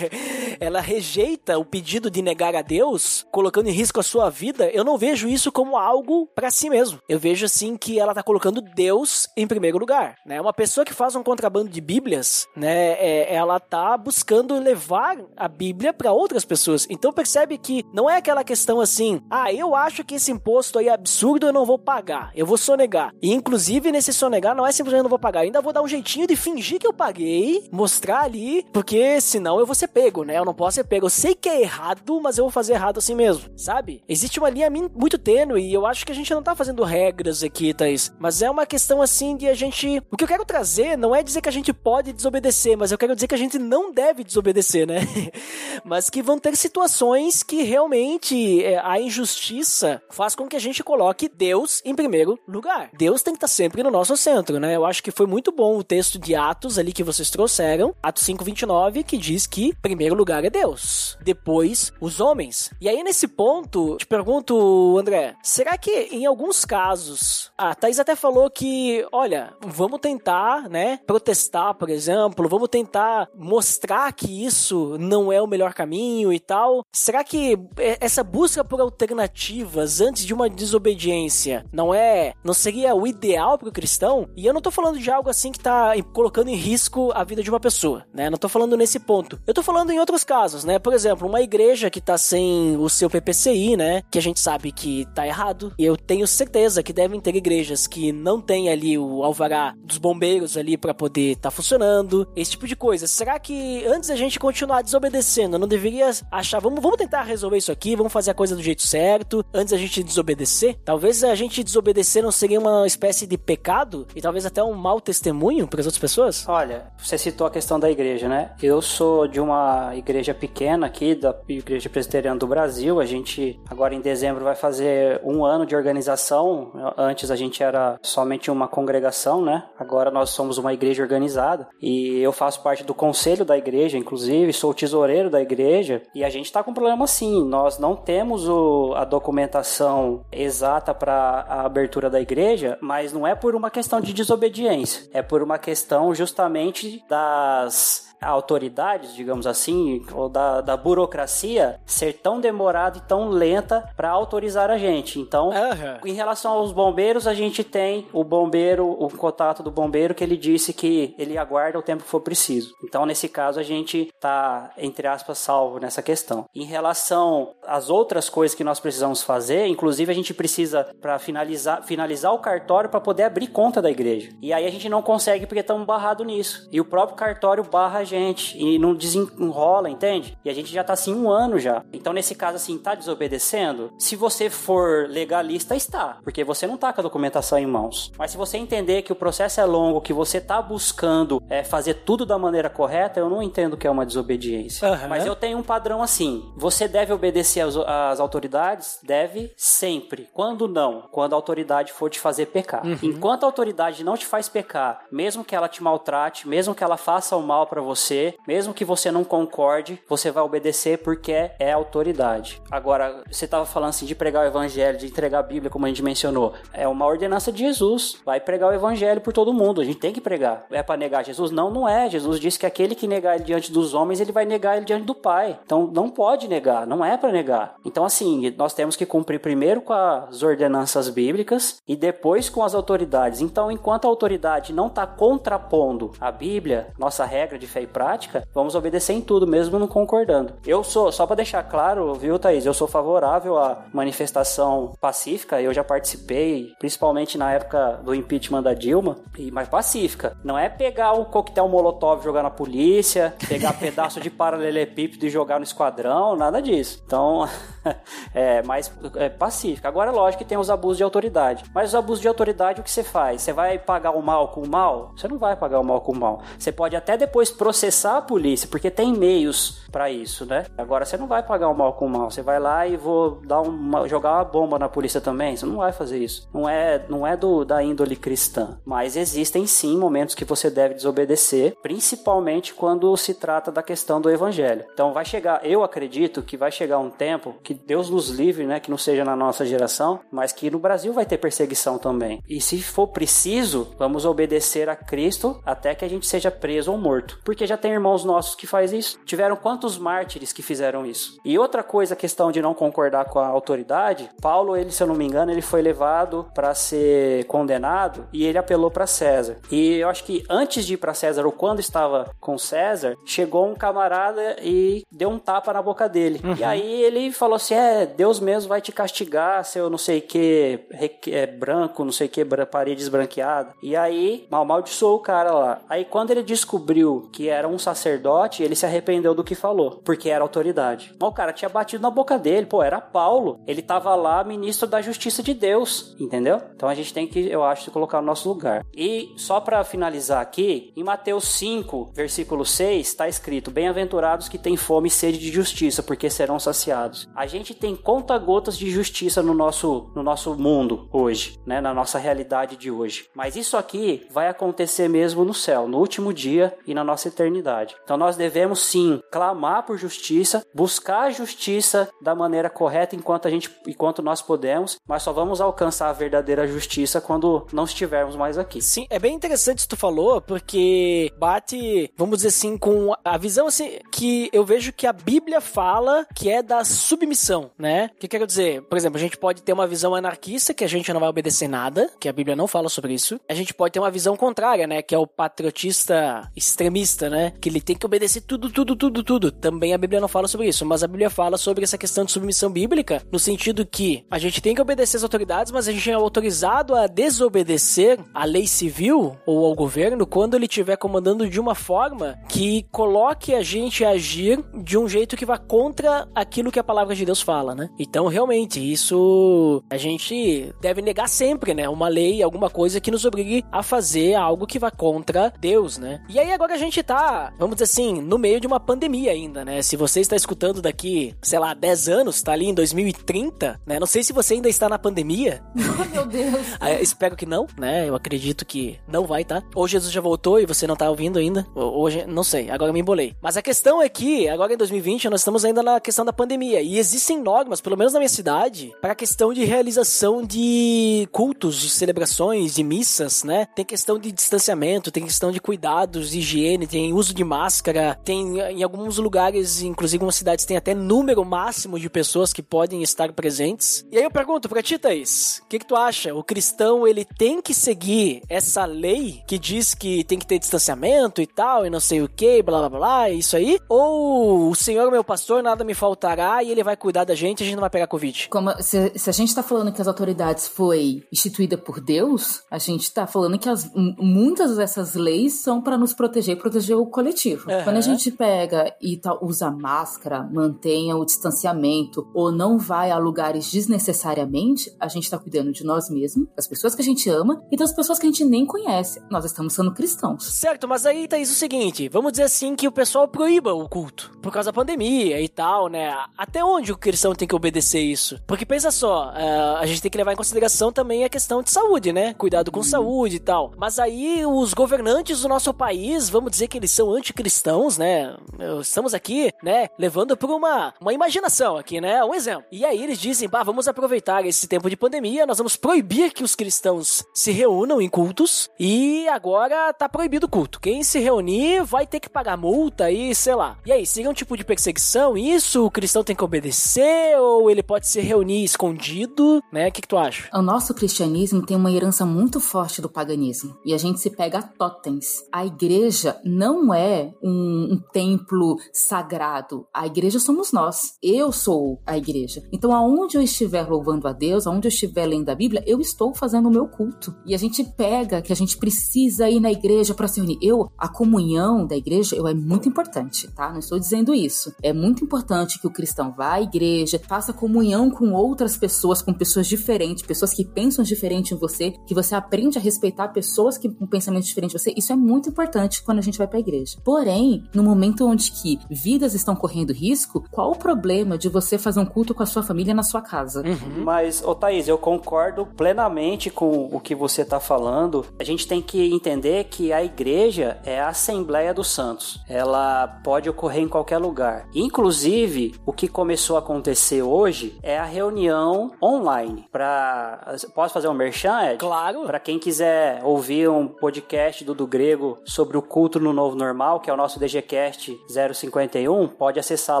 [0.60, 4.84] ela rejeita o pedido de negar a Deus, colocando em risco a sua vida, eu
[4.84, 6.98] não vejo isso como algo para si mesmo.
[7.08, 10.40] Eu vejo assim que ela tá colocando Deus em primeiro lugar, né?
[10.40, 15.48] Uma pessoa que faz um contrabando de Bíblias, né, é, ela tá buscando levar a
[15.48, 16.86] Bíblia para outras pessoas.
[16.88, 20.88] Então percebe que não é aquela questão assim, ah, eu acho que esse imposto aí
[20.88, 23.12] é absurdo, eu não vou pagar, eu vou sonegar.
[23.20, 25.82] E inclusive nesse sonegar não é simplesmente eu não vou pagar, eu ainda vou dar
[25.82, 30.24] um jeitinho de fingir que eu paguei, mostrar ali, porque senão eu vou ser pego,
[30.24, 30.38] né?
[30.38, 31.06] Eu não posso ser pego.
[31.06, 31.64] Eu sei que é
[32.12, 34.02] errado, mas eu vou fazer errado assim mesmo, sabe?
[34.08, 37.42] Existe uma linha muito tênue e eu acho que a gente não tá fazendo regras
[37.42, 40.02] aqui, Thaís, mas é uma questão assim de a gente.
[40.10, 42.98] O que eu quero trazer não é dizer que a gente pode desobedecer, mas eu
[42.98, 45.00] quero dizer que a gente não deve desobedecer, né?
[45.84, 50.82] mas que vão ter situações que realmente é, a injustiça faz com que a gente
[50.82, 52.90] coloque Deus em primeiro lugar.
[52.96, 54.74] Deus tem que estar sempre no nosso centro, né?
[54.74, 58.24] Eu acho que foi muito bom o texto de Atos ali que vocês trouxeram, Atos
[58.24, 62.70] 5:29, que diz que primeiro lugar é Deus, depois os homens.
[62.80, 68.16] E aí nesse ponto, te pergunto, André, será que em alguns casos, a Thaís até
[68.16, 75.32] falou que, olha, vamos tentar, né, protestar, por exemplo, vamos tentar mostrar que isso não
[75.32, 76.84] é o melhor caminho e tal.
[76.92, 77.56] Será que
[78.00, 83.68] essa busca por alternativas antes de uma desobediência não é, não seria o ideal para
[83.68, 84.28] o cristão?
[84.36, 87.44] E eu não tô falando de algo assim que tá colocando em risco a vida
[87.44, 88.28] de uma pessoa, né?
[88.28, 89.40] Não tô falando nesse ponto.
[89.46, 90.80] Eu tô falando em outros casos, né?
[90.80, 94.02] Por exemplo, uma igreja que tá sem o seu PPCI, né?
[94.10, 95.72] Que a gente sabe que tá errado.
[95.78, 99.98] E eu tenho certeza que devem ter igrejas que não tem ali o alvará dos
[99.98, 102.26] bombeiros ali para poder tá funcionando.
[102.34, 103.06] Esse tipo de coisa.
[103.06, 107.70] Será que antes da gente continuar desobedecendo, não deveria achar, vamos, vamos tentar resolver isso
[107.70, 110.78] aqui, vamos fazer a coisa do jeito certo, antes da gente desobedecer?
[110.84, 115.00] Talvez a gente desobedecer não seria uma espécie de pecado e talvez até um mau
[115.00, 116.48] testemunho para as outras pessoas?
[116.48, 118.52] Olha, você citou a questão da igreja, né?
[118.62, 123.00] Eu sou de uma igreja pequena aqui, da Igreja Presbiteriana do Brasil.
[123.00, 126.72] A gente, agora em dezembro, vai fazer um ano de organização.
[126.96, 129.64] Antes a gente era somente uma congregação, né?
[129.78, 131.68] Agora nós somos uma igreja organizada.
[131.80, 136.02] E eu faço parte do conselho da igreja, inclusive, sou tesoureiro da igreja.
[136.14, 137.44] E a gente está com um problema sim.
[137.44, 143.34] Nós não temos o, a documentação exata para a abertura da igreja, mas não é
[143.34, 145.08] por uma questão de desobediência.
[145.12, 152.40] É por uma questão justamente das autoridades, digamos assim, ou da, da burocracia ser tão
[152.40, 155.18] demorada e tão lenta para autorizar a gente.
[155.18, 155.98] Então, uhum.
[156.04, 160.36] em relação aos bombeiros, a gente tem o bombeiro, o contato do bombeiro que ele
[160.36, 162.74] disse que ele aguarda o tempo que for preciso.
[162.84, 166.44] Então, nesse caso, a gente tá, entre aspas, salvo nessa questão.
[166.54, 171.82] Em relação às outras coisas que nós precisamos fazer, inclusive a gente precisa para finalizar,
[171.82, 174.30] finalizar o cartório para poder abrir conta da igreja.
[174.40, 176.68] E aí a gente não consegue porque estamos barrados nisso.
[176.70, 180.36] E o próprio cartório barra a gente e não desenrola, entende?
[180.44, 181.82] E a gente já tá assim um ano já.
[181.92, 183.92] Então, nesse caso, assim, tá desobedecendo?
[183.98, 188.12] Se você for legalista, está, porque você não tá com a documentação em mãos.
[188.18, 191.94] Mas se você entender que o processo é longo, que você tá buscando é, fazer
[191.94, 194.88] tudo da maneira correta, eu não entendo que é uma desobediência.
[194.88, 195.08] Uhum.
[195.08, 196.52] Mas eu tenho um padrão assim.
[196.56, 198.98] Você deve obedecer às, às autoridades?
[199.02, 200.28] Deve sempre.
[200.32, 201.08] Quando não?
[201.10, 202.84] Quando a autoridade for te fazer pecar.
[202.84, 202.98] Uhum.
[203.02, 206.96] Enquanto a autoridade não te faz pecar, mesmo que ela te maltrate, mesmo que ela
[206.96, 211.72] faça o mal para você, mesmo que você não concorde, você vai obedecer porque é
[211.72, 212.60] autoridade.
[212.70, 215.88] Agora, você estava falando assim de pregar o evangelho, de entregar a Bíblia, como a
[215.88, 216.54] gente mencionou.
[216.72, 218.16] É uma ordenança de Jesus.
[218.24, 219.80] Vai pregar o evangelho por todo mundo.
[219.80, 220.66] A gente tem que pregar.
[220.70, 221.50] É para negar Jesus?
[221.50, 222.08] Não, não é.
[222.08, 225.04] Jesus disse que aquele que negar ele diante dos homens, ele vai negar ele diante
[225.04, 225.58] do Pai.
[225.64, 227.76] Então, não pode negar, não é para negar.
[227.84, 232.74] Então, assim, nós temos que cumprir primeiro com as ordenanças bíblicas e depois com as
[232.74, 233.40] autoridades.
[233.40, 238.46] Então, enquanto a autoridade não está contrapondo a Bíblia, nossa regra de fé e prática,
[238.54, 240.54] vamos obedecer em tudo, mesmo não concordando.
[240.66, 245.72] Eu sou, só para deixar claro, viu, Thaís, eu sou favorável à manifestação pacífica, eu
[245.72, 250.36] já participei, principalmente na época do impeachment da Dilma, e mais pacífica.
[250.44, 255.30] Não é pegar o coquetel molotov e jogar na polícia, pegar pedaço de paralelepípedo e
[255.30, 257.02] jogar no esquadrão, nada disso.
[257.06, 257.48] Então,
[258.34, 259.88] é mais é, pacífica.
[259.88, 261.64] Agora, é lógico que tem os abusos de autoridade.
[261.74, 263.40] Mas os abusos de autoridade, o que você faz?
[263.40, 265.12] Você vai pagar o mal com o mal?
[265.16, 266.42] Você não vai pagar o mal com o mal.
[266.58, 270.66] Você pode até depois processar a polícia, porque tem meios para isso, né?
[270.76, 272.30] Agora, você não vai pagar o mal com o mal.
[272.30, 275.56] Você vai lá e vou dar uma, jogar uma bomba na polícia também.
[275.56, 276.48] Você não vai fazer isso.
[276.52, 278.78] Não é, não é do, da índole cristã.
[278.84, 284.30] Mas existem sim momentos que você deve desobedecer, principalmente quando se trata da questão do
[284.30, 284.84] evangelho.
[284.92, 288.80] Então vai chegar, eu acredito que vai chegar um tempo que Deus nos livre, né,
[288.80, 292.42] que não seja na nossa geração, mas que no Brasil vai ter perseguição também.
[292.48, 296.98] E se for preciso, vamos obedecer a Cristo até que a gente seja preso ou
[296.98, 297.40] morto.
[297.44, 299.18] Porque já tem irmãos nossos que faz isso.
[299.24, 301.11] Tiveram quantos mártires que fizeram isso?
[301.44, 305.06] E outra coisa, a questão de não concordar com a autoridade, Paulo, ele, se eu
[305.06, 309.58] não me engano, ele foi levado para ser condenado e ele apelou para César.
[309.70, 313.66] E eu acho que antes de ir para César ou quando estava com César, chegou
[313.66, 316.40] um camarada e deu um tapa na boca dele.
[316.42, 316.54] Uhum.
[316.54, 320.80] E aí ele falou assim: "É, Deus mesmo vai te castigar, seu não sei que
[321.26, 323.74] é branco, não sei que parede esbranqueada".
[323.82, 325.80] E aí amaldiçoou o cara lá.
[325.88, 330.28] Aí quando ele descobriu que era um sacerdote, ele se arrependeu do que falou, porque
[330.28, 331.01] era autoridade.
[331.18, 333.60] Mas o cara tinha batido na boca dele, pô, era Paulo.
[333.66, 336.60] Ele tava lá ministro da justiça de Deus, entendeu?
[336.74, 338.84] Então a gente tem que, eu acho, colocar no nosso lugar.
[338.94, 344.76] E só para finalizar aqui, em Mateus 5, versículo 6, está escrito: Bem-aventurados que têm
[344.76, 347.28] fome e sede de justiça, porque serão saciados.
[347.34, 351.80] A gente tem conta-gotas de justiça no nosso, no nosso mundo hoje, né?
[351.80, 353.26] na nossa realidade de hoje.
[353.34, 357.96] Mas isso aqui vai acontecer mesmo no céu, no último dia e na nossa eternidade.
[358.04, 363.50] Então nós devemos sim clamar por justiça, buscar a justiça da maneira correta enquanto a
[363.50, 368.58] gente, enquanto nós podemos, mas só vamos alcançar a verdadeira justiça quando não estivermos mais
[368.58, 368.80] aqui.
[368.80, 373.36] Sim, é bem interessante isso que tu falou, porque bate, vamos dizer assim, com a
[373.36, 378.10] visão assim que eu vejo que a Bíblia fala que é da submissão, né?
[378.14, 378.82] O que quero dizer?
[378.82, 381.68] Por exemplo, a gente pode ter uma visão anarquista que a gente não vai obedecer
[381.68, 383.40] nada, que a Bíblia não fala sobre isso.
[383.48, 385.02] A gente pode ter uma visão contrária, né?
[385.02, 387.52] Que é o patriotista extremista, né?
[387.60, 389.52] Que ele tem que obedecer tudo, tudo, tudo, tudo.
[389.52, 392.32] Também a Bíblia não fala sobre isso, mas a Bíblia fala sobre essa questão de
[392.32, 396.10] submissão bíblica, no sentido que a gente tem que obedecer às autoridades, mas a gente
[396.10, 401.60] é autorizado a desobedecer à lei civil ou ao governo quando ele estiver comandando de
[401.60, 406.70] uma forma que coloque a gente a agir de um jeito que vá contra aquilo
[406.70, 407.90] que a palavra de Deus fala, né?
[407.98, 411.88] Então, realmente, isso a gente deve negar sempre, né?
[411.88, 416.22] Uma lei, alguma coisa que nos obrigue a fazer algo que vá contra Deus, né?
[416.28, 419.64] E aí agora a gente tá, vamos dizer assim, no meio de uma pandemia ainda,
[419.64, 419.82] né?
[419.82, 423.98] Se você está escutando daqui, sei lá, 10 anos, tá ali em 2030, né?
[423.98, 425.62] Não sei se você ainda está na pandemia.
[425.92, 426.66] Oh, meu Deus.
[426.80, 428.08] Ah, espero que não, né?
[428.08, 429.62] Eu acredito que não vai, tá?
[429.74, 431.66] Ou Jesus já voltou e você não tá ouvindo ainda.
[431.74, 433.36] Hoje, não sei, agora me embolei.
[433.42, 436.80] Mas a questão é que, agora em 2020, nós estamos ainda na questão da pandemia.
[436.80, 441.78] E existem normas, pelo menos na minha cidade, para a questão de realização de cultos,
[441.78, 443.66] de celebrações, de missas, né?
[443.74, 448.58] Tem questão de distanciamento, tem questão de cuidados, de higiene, tem uso de máscara, tem
[448.58, 454.06] em alguns lugares, inclusive algumas tem até número máximo de pessoas que podem estar presentes.
[454.10, 456.34] E aí eu pergunto pra ti, Thaís, o que, que tu acha?
[456.34, 461.40] O cristão, ele tem que seguir essa lei que diz que tem que ter distanciamento
[461.40, 463.78] e tal, e não sei o que, blá blá blá, isso aí?
[463.88, 467.62] Ou o Senhor, meu pastor, nada me faltará e ele vai cuidar da gente e
[467.62, 468.48] a gente não vai pegar Covid?
[468.48, 472.78] Como, se, se a gente tá falando que as autoridades foi instituída por Deus, a
[472.78, 477.70] gente tá falando que as, muitas dessas leis são para nos proteger proteger o, coletivo.
[477.70, 477.84] Aham.
[477.84, 483.18] Quando a gente pega e tá- usa máscara, mantenha o distanciamento ou não vai a
[483.18, 487.62] lugares desnecessariamente, a gente tá cuidando de nós mesmos, das pessoas que a gente ama
[487.70, 489.20] e das pessoas que a gente nem conhece.
[489.30, 490.44] Nós estamos sendo cristãos.
[490.44, 493.88] Certo, mas aí tá isso o seguinte, vamos dizer assim que o pessoal proíba o
[493.88, 496.14] culto, por causa da pandemia e tal, né?
[496.36, 498.40] Até onde o cristão tem que obedecer isso?
[498.46, 501.70] Porque pensa só, eh, a gente tem que levar em consideração também a questão de
[501.70, 502.34] saúde, né?
[502.34, 503.72] Cuidado com saúde e tal.
[503.76, 508.36] Mas aí os governantes do nosso país, vamos dizer que eles são anticristãos, né?
[508.80, 512.24] Estamos aqui, né, levando por uma, uma imaginação aqui, né?
[512.24, 512.64] Um exemplo.
[512.70, 516.44] E aí eles dizem, bah, vamos aproveitar esse tempo de pandemia, nós vamos proibir que
[516.44, 520.80] os cristãos se reúnam em cultos e agora tá proibido o culto.
[520.80, 523.78] Quem se reunir vai ter que pagar multa e sei lá.
[523.84, 525.84] E aí, seria um tipo de perseguição isso?
[525.84, 529.88] O cristão tem que obedecer ou ele pode se reunir escondido, né?
[529.88, 530.48] O que, que tu acha?
[530.52, 534.58] O nosso cristianismo tem uma herança muito forte do paganismo e a gente se pega
[534.58, 535.44] a totens.
[535.52, 539.86] A igreja não é um, um templo sagrado.
[539.92, 541.14] A igreja somos nós.
[541.22, 542.62] Eu sou a igreja.
[542.72, 546.34] Então, aonde eu estiver louvando a Deus, aonde eu estiver lendo a Bíblia, eu estou
[546.34, 547.34] fazendo o meu culto.
[547.46, 550.58] E a gente pega que a gente precisa ir na igreja para se unir.
[550.60, 553.70] Eu, a comunhão da igreja, eu é muito importante, tá?
[553.70, 554.74] Não estou dizendo isso.
[554.82, 559.32] É muito importante que o cristão vá à igreja, faça comunhão com outras pessoas, com
[559.32, 563.88] pessoas diferentes, pessoas que pensam diferente em você, que você aprende a respeitar pessoas que
[563.88, 564.94] com pensamento diferente de você.
[564.96, 566.98] Isso é muito importante quando a gente vai para a igreja.
[567.04, 570.11] Porém, no momento onde que vidas estão correndo risco,
[570.50, 573.62] qual o problema de você fazer um culto com a sua família na sua casa?
[573.96, 578.24] Mas, ô Thaís, eu concordo plenamente com o que você tá falando.
[578.38, 582.42] A gente tem que entender que a igreja é a Assembleia dos Santos.
[582.48, 584.66] Ela pode ocorrer em qualquer lugar.
[584.74, 589.66] Inclusive, o que começou a acontecer hoje é a reunião online.
[589.70, 590.56] Pra...
[590.74, 591.78] Posso fazer um merchan, Ed?
[591.78, 592.24] Claro.
[592.24, 597.00] Para quem quiser ouvir um podcast do Do Grego sobre o culto no novo normal,
[597.00, 600.00] que é o nosso DGCast 051, pode acessar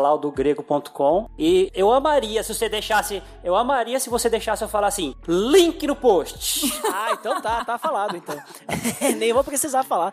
[0.02, 1.28] lá o dogrego.com.
[1.38, 5.86] E eu amaria se você deixasse, eu amaria se você deixasse eu falar assim, link
[5.86, 6.72] no post.
[6.94, 8.36] Ah, então tá, tá falado então.
[9.16, 10.12] Nem vou precisar falar.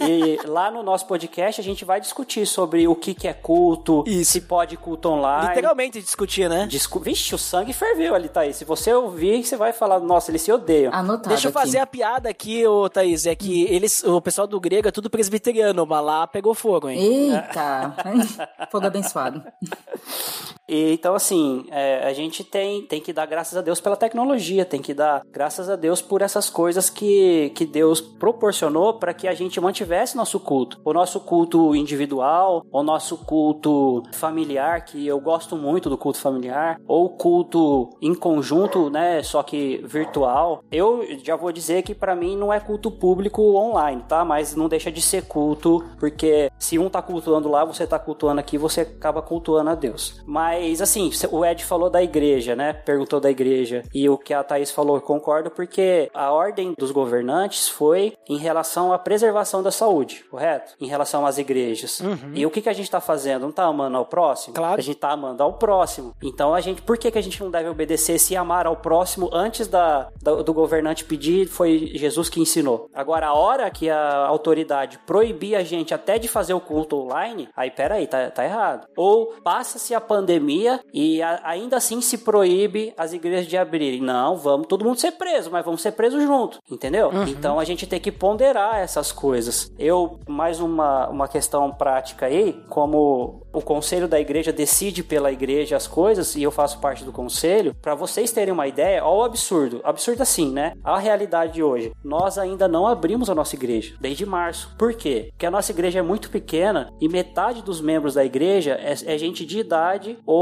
[0.00, 4.04] E lá no nosso podcast a gente vai discutir sobre o que que é culto,
[4.06, 4.32] Isso.
[4.32, 5.48] se pode culto online.
[5.48, 6.66] Literalmente discutir, né?
[6.66, 6.98] Discu...
[7.00, 8.56] Vixe, o sangue ferveu ali, Thaís.
[8.56, 10.92] Se você ouvir, você vai falar, nossa, eles se odeiam.
[10.94, 11.58] Anotado Deixa eu aqui.
[11.58, 13.26] fazer a piada aqui, ô Thaís.
[13.26, 16.98] É que eles, o pessoal do grego é tudo presbiteriano, mas lá pegou fogo, hein?
[17.32, 17.94] Eita!
[18.70, 19.23] Fogo abençoado.
[19.24, 19.42] fahren.
[20.68, 24.64] E, então, assim, é, a gente tem, tem que dar graças a Deus pela tecnologia,
[24.64, 29.28] tem que dar graças a Deus por essas coisas que, que Deus proporcionou para que
[29.28, 30.80] a gente mantivesse nosso culto.
[30.84, 36.78] O nosso culto individual, o nosso culto familiar, que eu gosto muito do culto familiar,
[36.86, 40.62] ou culto em conjunto, né, só que virtual.
[40.72, 44.24] Eu já vou dizer que para mim não é culto público online, tá?
[44.24, 48.40] Mas não deixa de ser culto, porque se um tá cultuando lá, você tá cultuando
[48.40, 50.22] aqui, você acaba cultuando a Deus.
[50.26, 52.72] Mas assim, o Ed falou da igreja, né?
[52.72, 53.82] Perguntou da igreja.
[53.94, 58.36] E o que a Thaís falou, eu concordo, porque a ordem dos governantes foi em
[58.38, 60.74] relação à preservação da saúde, correto?
[60.80, 62.00] Em relação às igrejas.
[62.34, 63.42] E o que, que a gente tá fazendo?
[63.42, 64.54] Não tá amando ao próximo?
[64.54, 64.78] Claro.
[64.78, 66.14] A gente tá amando ao próximo.
[66.22, 69.30] Então a gente, por que, que a gente não deve obedecer se amar ao próximo
[69.32, 71.46] antes da, da- do governante pedir?
[71.46, 72.88] Foi Jesus que ensinou.
[72.94, 77.48] Agora, a hora que a autoridade proibir a gente até de fazer o culto online,
[77.56, 78.86] aí peraí, tá, tá errado.
[78.96, 80.43] Ou passa-se a pandemia
[80.92, 84.00] e a- ainda assim se proíbe as igrejas de abrirem.
[84.00, 87.10] Não, vamos todo mundo ser preso, mas vamos ser presos junto, entendeu?
[87.28, 89.72] Então a gente tem que ponderar essas coisas.
[89.78, 95.76] Eu, mais uma, uma questão prática aí, como o conselho da igreja decide pela igreja
[95.76, 99.24] as coisas e eu faço parte do conselho, para vocês terem uma ideia, ó o
[99.24, 99.80] absurdo.
[99.84, 100.72] Absurdo assim, né?
[100.82, 101.92] A realidade de hoje.
[102.02, 104.74] Nós ainda não abrimos a nossa igreja desde março.
[104.78, 105.28] Por quê?
[105.30, 109.18] Porque a nossa igreja é muito pequena e metade dos membros da igreja é, é
[109.18, 110.33] gente de idade ou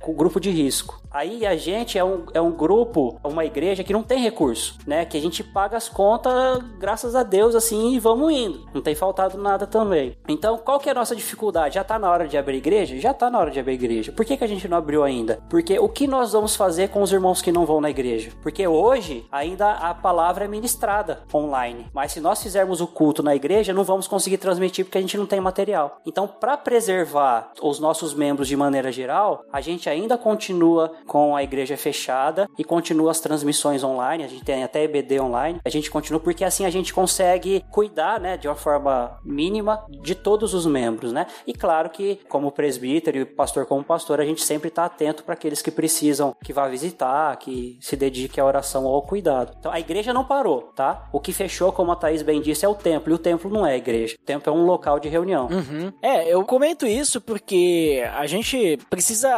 [0.00, 1.02] com grupo de risco.
[1.14, 5.04] Aí a gente é um, é um grupo, uma igreja que não tem recurso, né?
[5.04, 8.66] Que a gente paga as contas, graças a Deus, assim, e vamos indo.
[8.74, 10.16] Não tem faltado nada também.
[10.26, 11.76] Então, qual que é a nossa dificuldade?
[11.76, 12.98] Já tá na hora de abrir igreja?
[12.98, 14.10] Já tá na hora de abrir igreja.
[14.10, 15.38] Por que, que a gente não abriu ainda?
[15.48, 18.32] Porque o que nós vamos fazer com os irmãos que não vão na igreja?
[18.42, 21.86] Porque hoje ainda a palavra é ministrada online.
[21.94, 25.16] Mas se nós fizermos o culto na igreja, não vamos conseguir transmitir porque a gente
[25.16, 26.00] não tem material.
[26.04, 31.42] Então, para preservar os nossos membros de maneira geral, a gente ainda continua com a
[31.42, 35.90] igreja fechada e continua as transmissões online, a gente tem até EBD online, a gente
[35.90, 40.66] continua porque assim a gente consegue cuidar, né, de uma forma mínima de todos os
[40.66, 41.26] membros, né?
[41.46, 45.34] E claro que como presbítero e pastor como pastor, a gente sempre está atento para
[45.34, 49.54] aqueles que precisam que vá visitar, que se dedique à oração ou ao cuidado.
[49.58, 51.08] Então a igreja não parou, tá?
[51.12, 53.66] O que fechou, como a Thaís bem disse, é o templo, e o templo não
[53.66, 54.16] é a igreja.
[54.20, 55.48] O templo é um local de reunião.
[55.48, 55.92] Uhum.
[56.00, 59.30] É, eu comento isso porque a gente precisa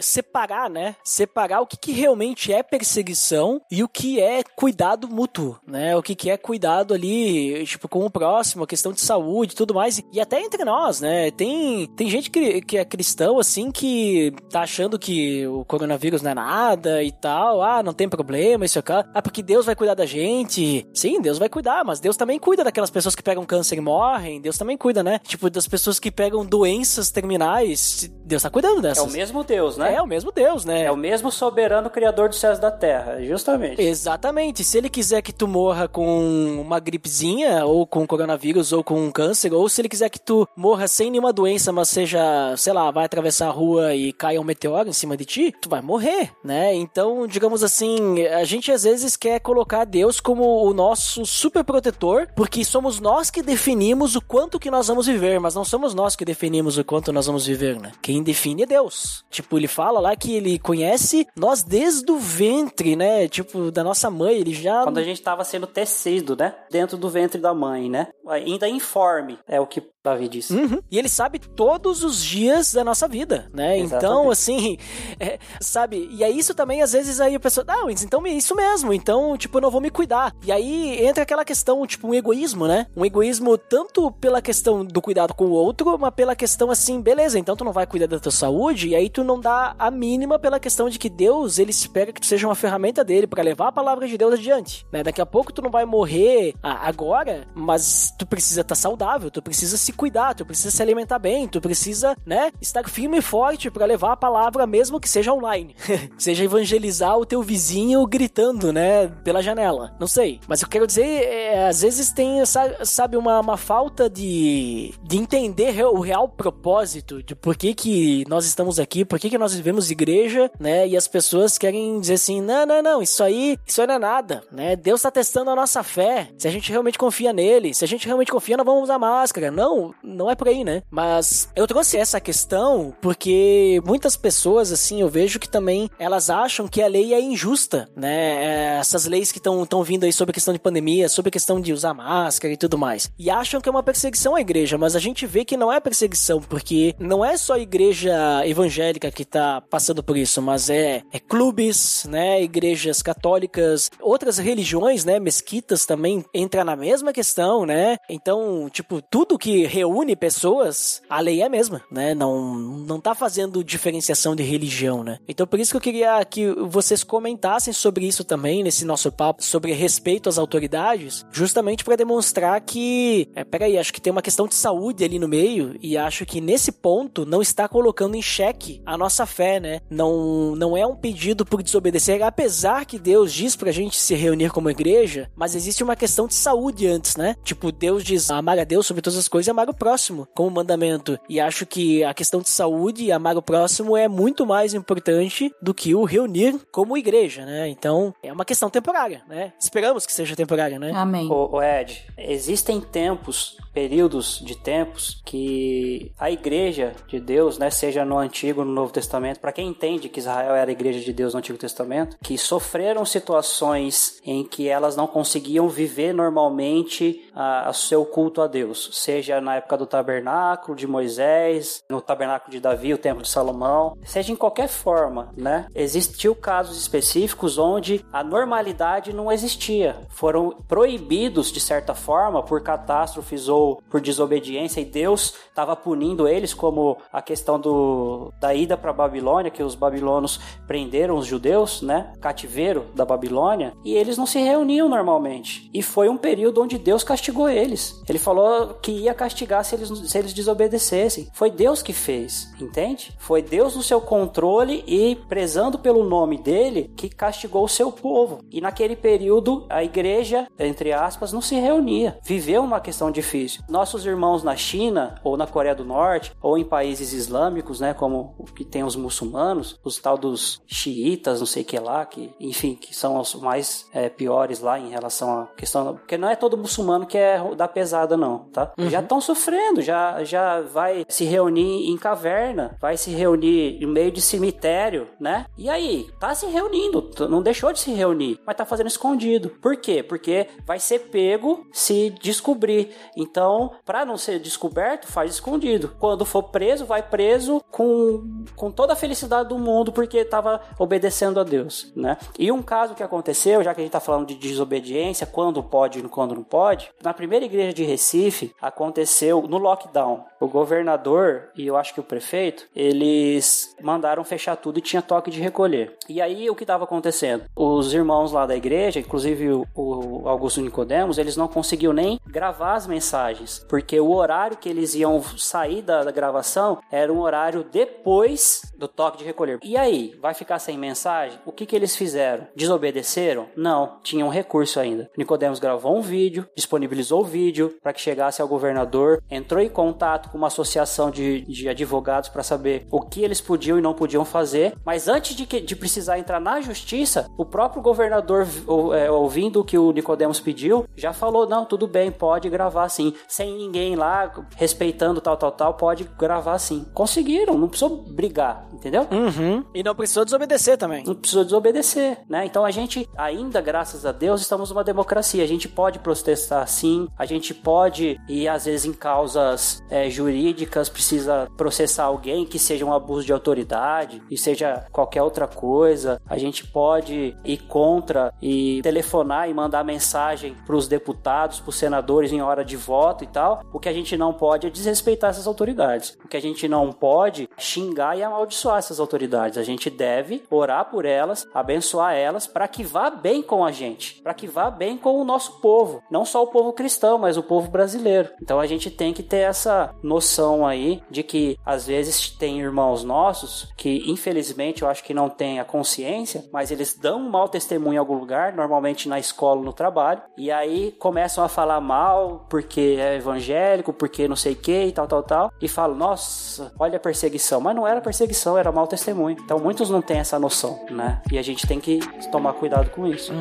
[0.00, 0.96] separar, né?
[1.04, 5.96] Separar o que, que realmente é perseguição e o que é cuidado mútuo, né?
[5.96, 9.56] O que, que é cuidado ali, tipo, com o próximo, a questão de saúde e
[9.56, 10.02] tudo mais.
[10.12, 11.30] E até entre nós, né?
[11.30, 16.30] Tem, tem gente que, que é cristão, assim, que tá achando que o coronavírus não
[16.30, 17.62] é nada e tal.
[17.62, 18.92] Ah, não tem problema, isso aqui.
[18.92, 20.86] Ah, porque Deus vai cuidar da gente.
[20.92, 24.40] Sim, Deus vai cuidar, mas Deus também cuida daquelas pessoas que pegam câncer e morrem.
[24.40, 25.20] Deus também cuida, né?
[25.24, 28.10] Tipo, das pessoas que pegam doenças terminais.
[28.24, 29.04] Deus tá cuidando dessas.
[29.04, 29.94] É o mesmo Deus, né?
[29.94, 30.84] É o mesmo Deus, né?
[30.84, 33.80] É o mesmo soberano criador dos céus da terra, justamente.
[33.80, 34.64] Exatamente.
[34.64, 39.10] Se ele quiser que tu morra com uma gripezinha, ou com coronavírus, ou com um
[39.10, 42.90] câncer, ou se ele quiser que tu morra sem nenhuma doença, mas seja, sei lá,
[42.90, 46.30] vai atravessar a rua e caia um meteoro em cima de ti, tu vai morrer,
[46.44, 46.74] né?
[46.74, 52.28] Então, digamos assim, a gente às vezes quer colocar Deus como o nosso super protetor,
[52.34, 56.16] porque somos nós que definimos o quanto que nós vamos viver, mas não somos nós
[56.16, 57.92] que definimos o quanto nós vamos viver, né?
[58.02, 59.22] Quem define é Deus.
[59.28, 63.28] Tipo, ele fala lá que ele conhece nós desde o ventre, né?
[63.28, 64.84] Tipo, da nossa mãe, ele já.
[64.84, 66.54] Quando a gente estava sendo tecido, né?
[66.70, 68.08] Dentro do ventre da mãe, né?
[68.26, 70.52] Ainda informe, é o que Davi disse.
[70.52, 70.82] Uhum.
[70.90, 73.78] E ele sabe todos os dias da nossa vida, né?
[73.78, 74.04] Exatamente.
[74.04, 74.76] Então, assim,
[75.20, 76.08] é, sabe?
[76.10, 78.92] E é isso também, às vezes, aí a pessoa, ah, mas então é isso mesmo,
[78.92, 80.34] então, tipo, eu não vou me cuidar.
[80.44, 82.88] E aí entra aquela questão, tipo, um egoísmo, né?
[82.96, 87.38] Um egoísmo tanto pela questão do cuidado com o outro, mas pela questão assim, beleza,
[87.38, 90.36] então tu não vai cuidar da tua saúde, e aí tu não dá a mínima
[90.36, 93.68] pela questão de que Deus, ele espera que tu seja uma ferramenta dele para levar
[93.68, 95.04] a palavra de Deus adiante, né?
[95.04, 99.30] Daqui a pouco tu não vai morrer ah, agora, mas tu precisa estar tá saudável,
[99.30, 103.22] tu precisa se cuidar, tu precisa se alimentar bem, tu precisa, né, estar firme e
[103.22, 105.74] forte para levar a palavra mesmo que seja online.
[106.18, 109.94] seja evangelizar o teu vizinho gritando, né, pela janela.
[109.98, 112.42] Não sei, mas eu quero dizer, é, às vezes tem,
[112.84, 118.46] sabe, uma, uma falta de, de entender o real propósito de por que que nós
[118.46, 122.40] estamos aqui, por que que nós vivemos igreja, né, e as pessoas querem dizer assim,
[122.40, 125.56] não, não, não, isso aí, isso aí não é nada, né, Deus está testando a
[125.56, 128.84] nossa fé, se a gente realmente confia nele, se a gente realmente confia, não vamos
[128.84, 129.50] usar máscara.
[129.50, 130.82] Não, não é por aí, né?
[130.90, 136.68] Mas eu trouxe essa questão porque muitas pessoas, assim, eu vejo que também elas acham
[136.68, 138.44] que a lei é injusta, né?
[138.44, 141.60] É, essas leis que estão vindo aí sobre a questão de pandemia, sobre a questão
[141.60, 143.10] de usar máscara e tudo mais.
[143.18, 145.80] E acham que é uma perseguição à igreja, mas a gente vê que não é
[145.80, 151.02] perseguição, porque não é só a igreja evangélica que tá passando por isso, mas é,
[151.12, 152.42] é clubes, né?
[152.42, 155.18] Igrejas católicas, outras religiões, né?
[155.18, 157.96] Mesquitas também entra na mesma questão, né?
[158.08, 162.14] Então, tipo, tudo que reúne pessoas, a lei é a mesma, né?
[162.14, 165.18] Não, não tá fazendo diferenciação de religião, né?
[165.26, 169.42] Então, por isso que eu queria que vocês comentassem sobre isso também, nesse nosso papo,
[169.42, 174.46] sobre respeito às autoridades, justamente para demonstrar que, é, peraí, acho que tem uma questão
[174.46, 178.82] de saúde ali no meio, e acho que nesse ponto não está colocando em xeque
[178.84, 179.80] a nossa fé, né?
[179.88, 184.50] Não, não é um pedido por desobedecer, apesar que Deus diz pra gente se reunir
[184.50, 187.36] como igreja, mas existe uma questão de saúde antes, né?
[187.42, 191.18] Tipo, Deus diz amar a Deus sobre todas as coisas amar o próximo como mandamento.
[191.28, 195.52] E acho que a questão de saúde e amar o próximo é muito mais importante
[195.60, 197.68] do que o reunir como igreja, né?
[197.68, 199.52] Então, é uma questão temporária, né?
[199.58, 200.92] Esperamos que seja temporária, né?
[200.94, 201.28] Amém.
[201.30, 208.04] O, o Ed, existem tempos, períodos de tempos que a igreja de Deus, né, seja
[208.04, 211.32] no Antigo no Novo Testamento, para quem entende que Israel era a igreja de Deus
[211.32, 217.72] no Antigo Testamento, que sofreram situações em que elas não conseguiam viver normalmente a, a
[217.72, 222.92] seu culto a Deus, seja na época do tabernáculo de Moisés, no tabernáculo de Davi,
[222.92, 225.66] o templo de Salomão, seja em qualquer forma, né?
[225.74, 233.48] Existiu casos específicos onde a normalidade não existia, foram proibidos de certa forma por catástrofes
[233.48, 238.92] ou por desobediência e Deus estava punindo eles, como a questão do, da ida para
[238.92, 242.12] Babilônia, que os babilônios prenderam os judeus, né?
[242.20, 245.70] Cativeiro da Babilônia, e eles não se reuniam normalmente.
[245.72, 248.00] E foi um período onde Deus castigou eles.
[248.08, 251.28] Ele falou que ia castigar se eles, se eles desobedecessem.
[251.32, 253.14] Foi Deus que fez, entende?
[253.18, 258.40] Foi Deus no seu controle e prezando pelo nome dele que castigou o seu povo.
[258.50, 262.18] E naquele período a igreja, entre aspas, não se reunia.
[262.22, 263.51] Viveu uma questão difícil.
[263.52, 263.64] Difícil.
[263.68, 268.34] Nossos irmãos na China, ou na Coreia do Norte, ou em países islâmicos, né, como
[268.38, 272.32] o que tem os muçulmanos, os tal dos xiitas, não sei o que lá, que,
[272.40, 275.94] enfim, que são os mais é, piores lá em relação à questão.
[275.94, 278.72] Porque não é todo muçulmano que é da pesada, não, tá?
[278.78, 284.10] Já estão sofrendo, já, já vai se reunir em caverna, vai se reunir em meio
[284.10, 285.46] de cemitério, né?
[285.56, 289.50] E aí, tá se reunindo, não deixou de se reunir, mas tá fazendo escondido.
[289.60, 290.02] Por quê?
[290.02, 292.90] Porque vai ser pego se descobrir.
[293.16, 293.41] Então,
[293.84, 295.94] pra não ser descoberto, faz escondido.
[295.98, 301.40] Quando for preso, vai preso com, com toda a felicidade do mundo, porque tava obedecendo
[301.40, 302.16] a Deus, né?
[302.38, 305.98] E um caso que aconteceu, já que a gente tá falando de desobediência, quando pode
[305.98, 310.24] e quando não pode, na primeira igreja de Recife, aconteceu no lockdown.
[310.40, 315.30] O governador e eu acho que o prefeito, eles mandaram fechar tudo e tinha toque
[315.30, 315.96] de recolher.
[316.08, 317.44] E aí o que estava acontecendo?
[317.54, 322.74] Os irmãos lá da igreja, inclusive o, o Augusto Nicodemos, eles não conseguiam nem gravar
[322.74, 323.31] as mensagens,
[323.68, 328.88] porque o horário que eles iam sair da, da gravação era um horário depois do
[328.88, 329.58] toque de recolher.
[329.62, 331.38] E aí, vai ficar sem mensagem?
[331.44, 332.46] O que que eles fizeram?
[332.54, 333.48] Desobedeceram?
[333.56, 335.10] Não, tinham um recurso ainda.
[335.16, 340.30] Nicodemos gravou um vídeo, disponibilizou o vídeo para que chegasse ao governador, entrou em contato
[340.30, 344.24] com uma associação de, de advogados para saber o que eles podiam e não podiam
[344.24, 348.46] fazer, mas antes de, que, de precisar entrar na justiça, o próprio governador,
[348.94, 353.14] é, ouvindo o que o Nicodemos pediu, já falou: não, tudo bem, pode gravar sim,
[353.28, 356.86] sem ninguém lá respeitando tal, tal, tal, pode gravar sim.
[356.94, 359.06] Conseguiram, não precisou brigar, entendeu?
[359.10, 359.64] Uhum.
[359.74, 361.04] E não precisou desobedecer também.
[361.04, 362.44] não precisou desobedecer, né?
[362.44, 365.42] Então a gente ainda, graças a Deus, estamos numa democracia.
[365.42, 370.88] A gente pode protestar sim, a gente pode e às vezes em causas é, jurídicas
[370.88, 376.20] precisa processar alguém que seja um abuso de autoridade e seja qualquer outra coisa.
[376.26, 381.76] A gente pode ir contra e telefonar e mandar mensagem para os deputados, para os
[381.76, 383.62] senadores em hora de voto e tal.
[383.72, 386.16] O que a gente não pode é desrespeitar essas autoridades.
[386.24, 389.58] O que a gente não pode xingar e amaldiçoar essas autoridades.
[389.58, 394.20] A gente deve orar por elas, abençoar elas para que vá bem com a gente,
[394.22, 397.42] para que vá bem com o nosso povo, não só o povo cristão, mas o
[397.42, 398.30] povo brasileiro.
[398.40, 403.04] Então a gente tem que ter essa noção aí de que às vezes tem irmãos
[403.04, 407.48] nossos que infelizmente eu acho que não têm a consciência, mas eles dão um mau
[407.48, 412.46] testemunho em algum lugar, normalmente na escola no trabalho, e aí começam a falar mal
[412.48, 416.72] porque é evangélico, porque não sei o que e tal, tal, tal, e falam, nossa,
[416.78, 417.51] olha a perseguição.
[417.60, 419.36] Mas não era perseguição, era mau testemunho.
[419.40, 421.20] Então muitos não têm essa noção, né?
[421.30, 422.00] E a gente tem que
[422.30, 423.32] tomar cuidado com isso.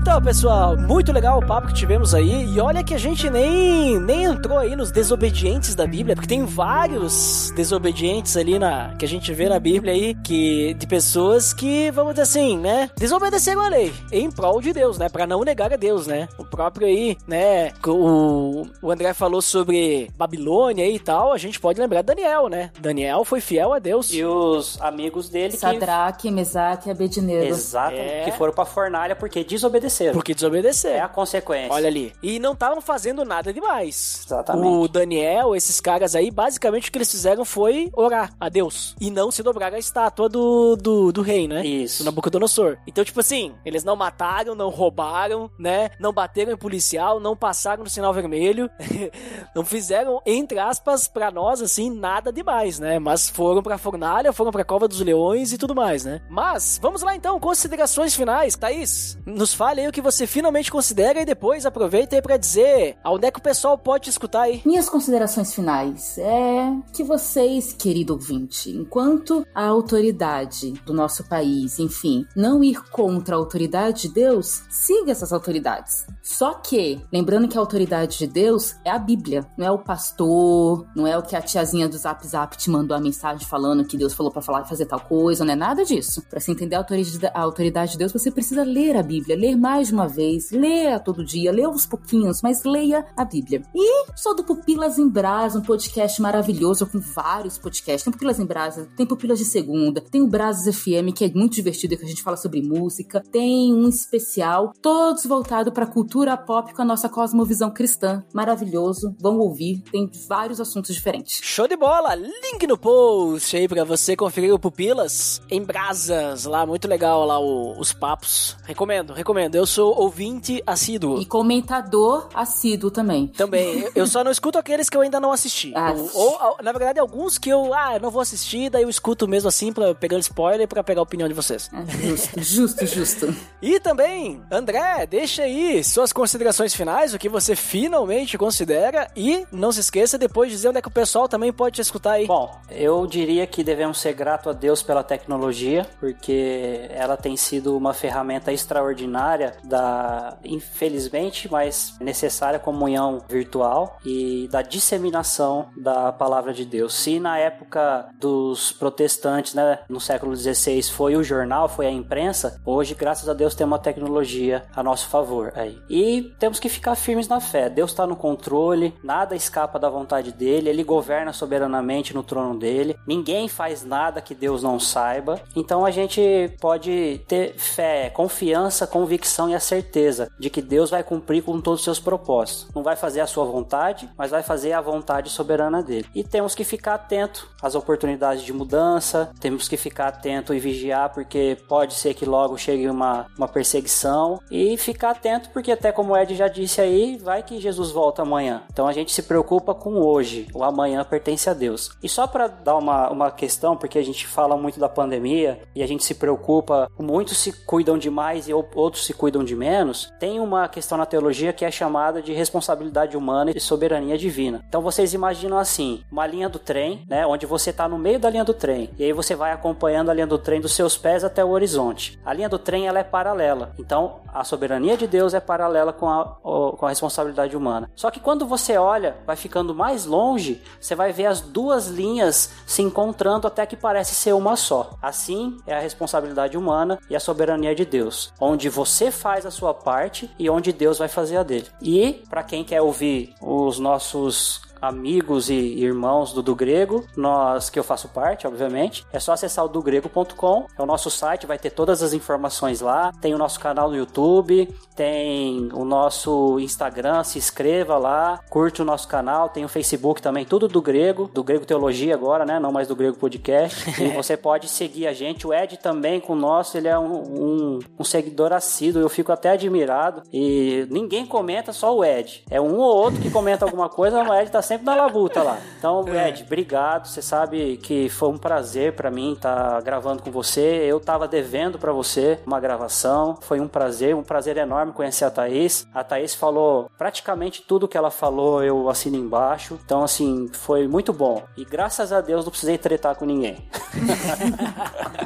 [0.00, 2.46] Então, pessoal, muito legal o papo que tivemos aí.
[2.54, 6.42] E olha que a gente nem, nem entrou aí nos desobedientes da Bíblia, porque tem
[6.46, 11.90] vários desobedientes ali na que a gente vê na Bíblia aí, que de pessoas que,
[11.90, 15.70] vamos dizer assim, né, desobedeceram a lei em prol de Deus, né, para não negar
[15.70, 16.28] a Deus, né?
[16.38, 21.78] O próprio aí, né, o, o André falou sobre Babilônia e tal, a gente pode
[21.78, 22.70] lembrar Daniel, né?
[22.80, 24.10] Daniel foi fiel a Deus.
[24.12, 27.44] E os amigos dele que Sadraque, Mesaque e Abednego.
[27.44, 28.24] Exatamente, É.
[28.24, 29.89] que foram pra fornalha porque desobedeceram.
[30.12, 30.96] Porque desobedeceram.
[30.96, 31.72] É a consequência.
[31.72, 32.12] Olha ali.
[32.22, 34.24] E não estavam fazendo nada demais.
[34.26, 34.66] Exatamente.
[34.66, 38.94] O Daniel, esses caras aí, basicamente o que eles fizeram foi orar a Deus.
[39.00, 41.64] E não se dobrar a estátua do, do, do rei, né?
[41.64, 42.02] Isso.
[42.02, 42.78] Do Nabucodonosor.
[42.86, 45.90] Então, tipo assim, eles não mataram, não roubaram, né?
[45.98, 48.70] Não bateram em policial, não passaram no sinal vermelho.
[49.54, 52.98] não fizeram, entre aspas, pra nós, assim, nada demais, né?
[52.98, 56.20] Mas foram pra fornalha, foram pra cova dos leões e tudo mais, né?
[56.28, 58.56] Mas, vamos lá então, considerações finais.
[58.56, 62.96] Thaís, nos fale aí o que você finalmente considera e depois aproveita aí pra dizer
[63.02, 64.62] aonde é que o pessoal pode te escutar aí.
[64.64, 72.24] Minhas considerações finais é que vocês, querido ouvinte, enquanto a autoridade do nosso país, enfim,
[72.34, 76.06] não ir contra a autoridade de Deus, siga essas autoridades.
[76.22, 80.86] Só que, lembrando que a autoridade de Deus é a Bíblia, não é o pastor,
[80.94, 83.96] não é o que a tiazinha do Zap Zap te mandou a mensagem falando que
[83.96, 86.22] Deus falou pra falar fazer tal coisa, não é nada disso.
[86.28, 89.92] Pra se entender a autoridade de Deus, você precisa ler a Bíblia, ler mais de
[89.94, 93.62] uma vez, leia todo dia, leia aos pouquinhos, mas leia a Bíblia.
[93.74, 98.02] E sou do Pupilas em Brasa, um podcast maravilhoso com vários podcasts.
[98.04, 101.54] Tem Pupilas em Brasa, tem Pupilas de Segunda, tem o Brasas FM, que é muito
[101.54, 106.72] divertido, que a gente fala sobre música, tem um especial, todos voltados pra cultura pop
[106.74, 108.24] com a nossa cosmovisão cristã.
[108.34, 111.40] Maravilhoso, vão ouvir, tem vários assuntos diferentes.
[111.42, 112.14] Show de bola!
[112.14, 117.38] Link no post aí pra você conferir o Pupilas em Brasas, lá, muito legal lá
[117.38, 118.56] o- os papos.
[118.64, 119.59] Recomendo, recomendo.
[119.60, 121.20] Eu sou ouvinte assíduo.
[121.20, 123.26] E comentador assíduo também.
[123.26, 123.86] Também.
[123.94, 125.72] Eu- só não escuto aqueles que eu ainda não assisti.
[125.76, 125.92] Ah.
[126.14, 129.28] Ou, ou, na verdade, alguns que eu, ah, eu não vou assistir, daí eu escuto
[129.28, 131.70] mesmo assim, pra, pegando spoiler, pra pegar a opinião de vocês.
[131.72, 133.36] É, justo, justo, justo.
[133.62, 139.10] E também, André, deixa aí suas considerações finais, o que você finalmente considera.
[139.14, 141.82] E não se esqueça depois de dizer onde é que o pessoal também pode te
[141.82, 142.26] escutar aí.
[142.26, 147.76] Bom, eu diria que devemos ser grato a Deus pela tecnologia, porque ela tem sido
[147.76, 156.64] uma ferramenta extraordinária da, infelizmente, mas necessária comunhão virtual e da disseminação da palavra de
[156.64, 156.94] Deus.
[156.94, 162.60] Se na época dos protestantes, né, no século XVI, foi o jornal, foi a imprensa,
[162.64, 165.80] hoje, graças a Deus, tem uma tecnologia a nosso favor aí.
[165.88, 167.68] E temos que ficar firmes na fé.
[167.68, 172.96] Deus está no controle, nada escapa da vontade dele, ele governa soberanamente no trono dele,
[173.06, 175.40] ninguém faz nada que Deus não saiba.
[175.54, 176.20] Então a gente
[176.60, 181.80] pode ter fé, confiança, convicção e a certeza de que Deus vai cumprir com todos
[181.80, 182.66] os seus propósitos.
[182.74, 186.06] Não vai fazer a sua vontade, mas vai fazer a vontade soberana dele.
[186.14, 191.12] E temos que ficar atento às oportunidades de mudança, temos que ficar atento e vigiar,
[191.12, 196.12] porque pode ser que logo chegue uma, uma perseguição, e ficar atento, porque até como
[196.12, 198.62] o Ed já disse aí, vai que Jesus volta amanhã.
[198.72, 201.90] Então a gente se preocupa com hoje, o amanhã pertence a Deus.
[202.02, 205.82] E só para dar uma, uma questão, porque a gente fala muito da pandemia e
[205.82, 210.12] a gente se preocupa, muitos se cuidam demais e ou- outros se cuidam de menos,
[210.18, 214.64] tem uma questão na teologia que é chamada de responsabilidade humana e soberania divina.
[214.68, 218.28] Então vocês imaginam assim, uma linha do trem, né, onde você está no meio da
[218.28, 221.24] linha do trem, e aí você vai acompanhando a linha do trem dos seus pés
[221.24, 222.18] até o horizonte.
[222.24, 223.72] A linha do trem ela é paralela.
[223.78, 227.90] Então a soberania de Deus é paralela com a, com a responsabilidade humana.
[227.94, 232.50] Só que quando você olha, vai ficando mais longe, você vai ver as duas linhas
[232.66, 234.90] se encontrando até que parece ser uma só.
[235.02, 239.74] Assim é a responsabilidade humana e a soberania de Deus, onde você faz a sua
[239.74, 241.66] parte e onde Deus vai fazer a dele.
[241.80, 247.78] E para quem quer ouvir os nossos amigos e irmãos do do grego, nós que
[247.78, 251.70] eu faço parte, obviamente, é só acessar o dogrego.com, é o nosso site, vai ter
[251.70, 257.38] todas as informações lá, tem o nosso canal no YouTube, tem o nosso Instagram, se
[257.38, 261.64] inscreva lá, curte o nosso canal, tem o Facebook também, tudo do grego, do grego
[261.64, 265.54] teologia agora, né, não mais do grego podcast, e você pode seguir a gente, o
[265.54, 269.50] Ed também com o nosso, ele é um, um, um seguidor assíduo, eu fico até
[269.50, 274.22] admirado, e ninguém comenta, só o Ed, é um ou outro que comenta alguma coisa,
[274.24, 275.58] mas o Ed tá sempre na labuta lá.
[275.78, 277.08] Então, Ed, obrigado.
[277.08, 280.84] Você sabe que foi um prazer pra mim estar gravando com você.
[280.86, 283.36] Eu tava devendo pra você uma gravação.
[283.40, 285.88] Foi um prazer, um prazer enorme conhecer a Thaís.
[285.92, 289.76] A Thaís falou praticamente tudo que ela falou, eu assino embaixo.
[289.84, 291.42] Então, assim, foi muito bom.
[291.56, 293.58] E graças a Deus não precisei tretar com ninguém.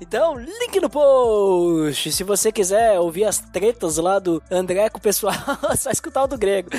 [0.00, 2.12] Então, link no post.
[2.12, 5.34] Se você quiser ouvir as tretas lá do André com o pessoal,
[5.70, 6.70] é só escutar o do grego.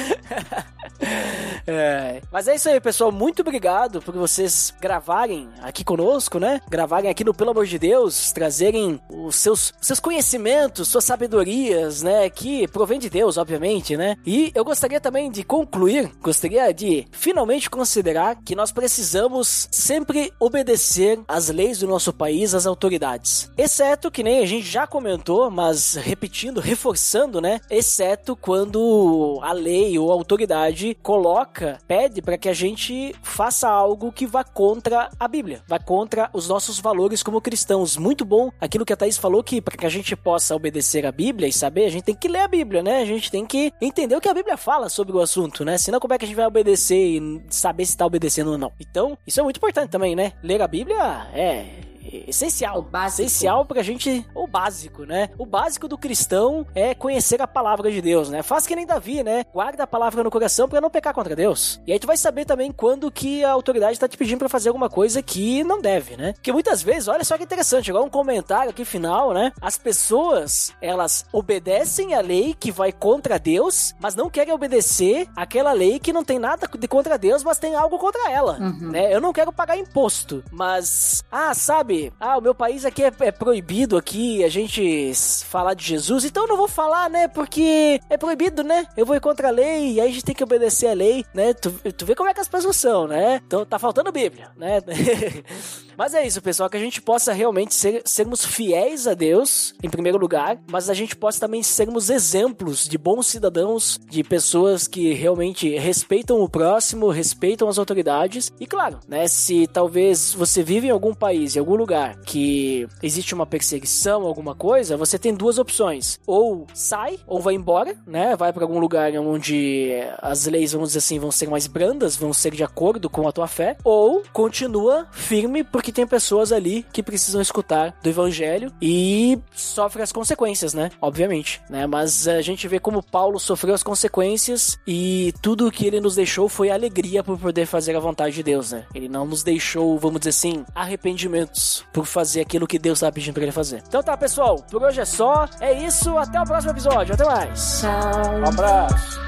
[1.72, 3.12] É, Mas é isso aí, pessoal.
[3.12, 6.60] Muito obrigado por vocês gravarem aqui conosco, né?
[6.68, 12.28] Gravarem aqui no Pelo Amor de Deus, trazerem os seus, seus conhecimentos, suas sabedorias, né?
[12.30, 14.16] Que provém de Deus, obviamente, né?
[14.26, 21.20] E eu gostaria também de concluir, gostaria de finalmente considerar que nós precisamos sempre obedecer
[21.28, 23.52] às leis do nosso país, às autoridades.
[23.56, 27.60] Exceto, que nem a gente já comentou, mas repetindo, reforçando, né?
[27.70, 34.12] Exceto quando a lei ou a autoridade coloca, pede para que a gente faça algo
[34.12, 37.98] que vá contra a Bíblia, vá contra os nossos valores como cristãos.
[37.98, 41.12] Muito bom aquilo que a Thaís falou que para que a gente possa obedecer a
[41.12, 43.02] Bíblia e saber, a gente tem que ler a Bíblia, né?
[43.02, 45.78] A gente tem que entender o que a Bíblia fala sobre o assunto, né?
[45.78, 48.72] Senão como é que a gente vai obedecer e saber se está obedecendo ou não?
[48.80, 50.34] Então, isso é muito importante também, né?
[50.44, 51.89] Ler a Bíblia é
[52.28, 52.80] essencial.
[52.80, 53.22] O básico.
[53.22, 55.30] Essencial pra gente, o básico, né?
[55.38, 58.42] O básico do cristão é conhecer a palavra de Deus, né?
[58.44, 59.46] Faz que nem Davi, né?
[59.54, 61.82] Guarda a palavra no coração pra não pecar contra Deus.
[61.86, 64.70] E aí tu vai saber também quando que a autoridade tá te pedindo pra fazer
[64.70, 66.34] alguma coisa que não deve, né?
[66.34, 69.52] Porque muitas vezes, olha só que interessante, igual um comentário aqui final, né?
[69.62, 75.72] As pessoas, elas obedecem a lei que vai contra Deus, mas não querem obedecer aquela
[75.72, 79.14] lei que não tem nada de contra Deus, mas tem algo contra ela, né?
[79.14, 81.99] Eu não quero pagar imposto, mas ah, sabe?
[82.20, 85.12] Ah, o meu país aqui é, é proibido aqui a gente
[85.46, 87.28] falar de Jesus, então eu não vou falar, né?
[87.28, 88.88] Porque é proibido, né?
[88.96, 91.26] Eu vou ir contra a lei e aí a gente tem que obedecer a lei,
[91.34, 91.54] né?
[91.54, 93.42] Tu, tu vê como é que as pessoas são, né?
[93.46, 94.82] Então tá faltando Bíblia, né?
[96.00, 99.90] Mas é isso, pessoal, que a gente possa realmente ser, sermos fiéis a Deus, em
[99.90, 105.12] primeiro lugar, mas a gente possa também sermos exemplos de bons cidadãos, de pessoas que
[105.12, 108.50] realmente respeitam o próximo, respeitam as autoridades.
[108.62, 113.36] E claro, né, se talvez você vive em algum país, em algum lugar que existe
[113.36, 116.18] uma perseguição, alguma coisa, você tem duas opções.
[116.26, 118.38] Ou sai, ou vai embora, né?
[118.38, 122.32] Vai para algum lugar onde as leis, vamos dizer assim, vão ser mais brandas, vão
[122.32, 127.04] ser de acordo com a tua fé, ou continua firme porque tem pessoas ali que
[127.04, 130.90] precisam escutar do evangelho e sofre as consequências, né?
[131.02, 131.86] Obviamente, né?
[131.88, 136.16] Mas a gente vê como Paulo sofreu as consequências e tudo o que ele nos
[136.16, 138.86] deixou foi alegria por poder fazer a vontade de Deus, né?
[138.94, 143.34] Ele não nos deixou, vamos dizer assim, arrependimentos por fazer aquilo que Deus estava pedindo
[143.34, 143.84] para ele fazer.
[143.88, 145.48] Então tá, pessoal, por hoje é só.
[145.60, 147.14] É isso, até o próximo episódio.
[147.14, 147.82] Até mais.
[147.82, 148.40] Tchau.
[148.40, 149.20] Um abraço.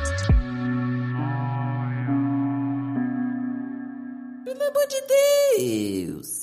[4.45, 5.01] Pelo amor de
[5.57, 6.40] Deus.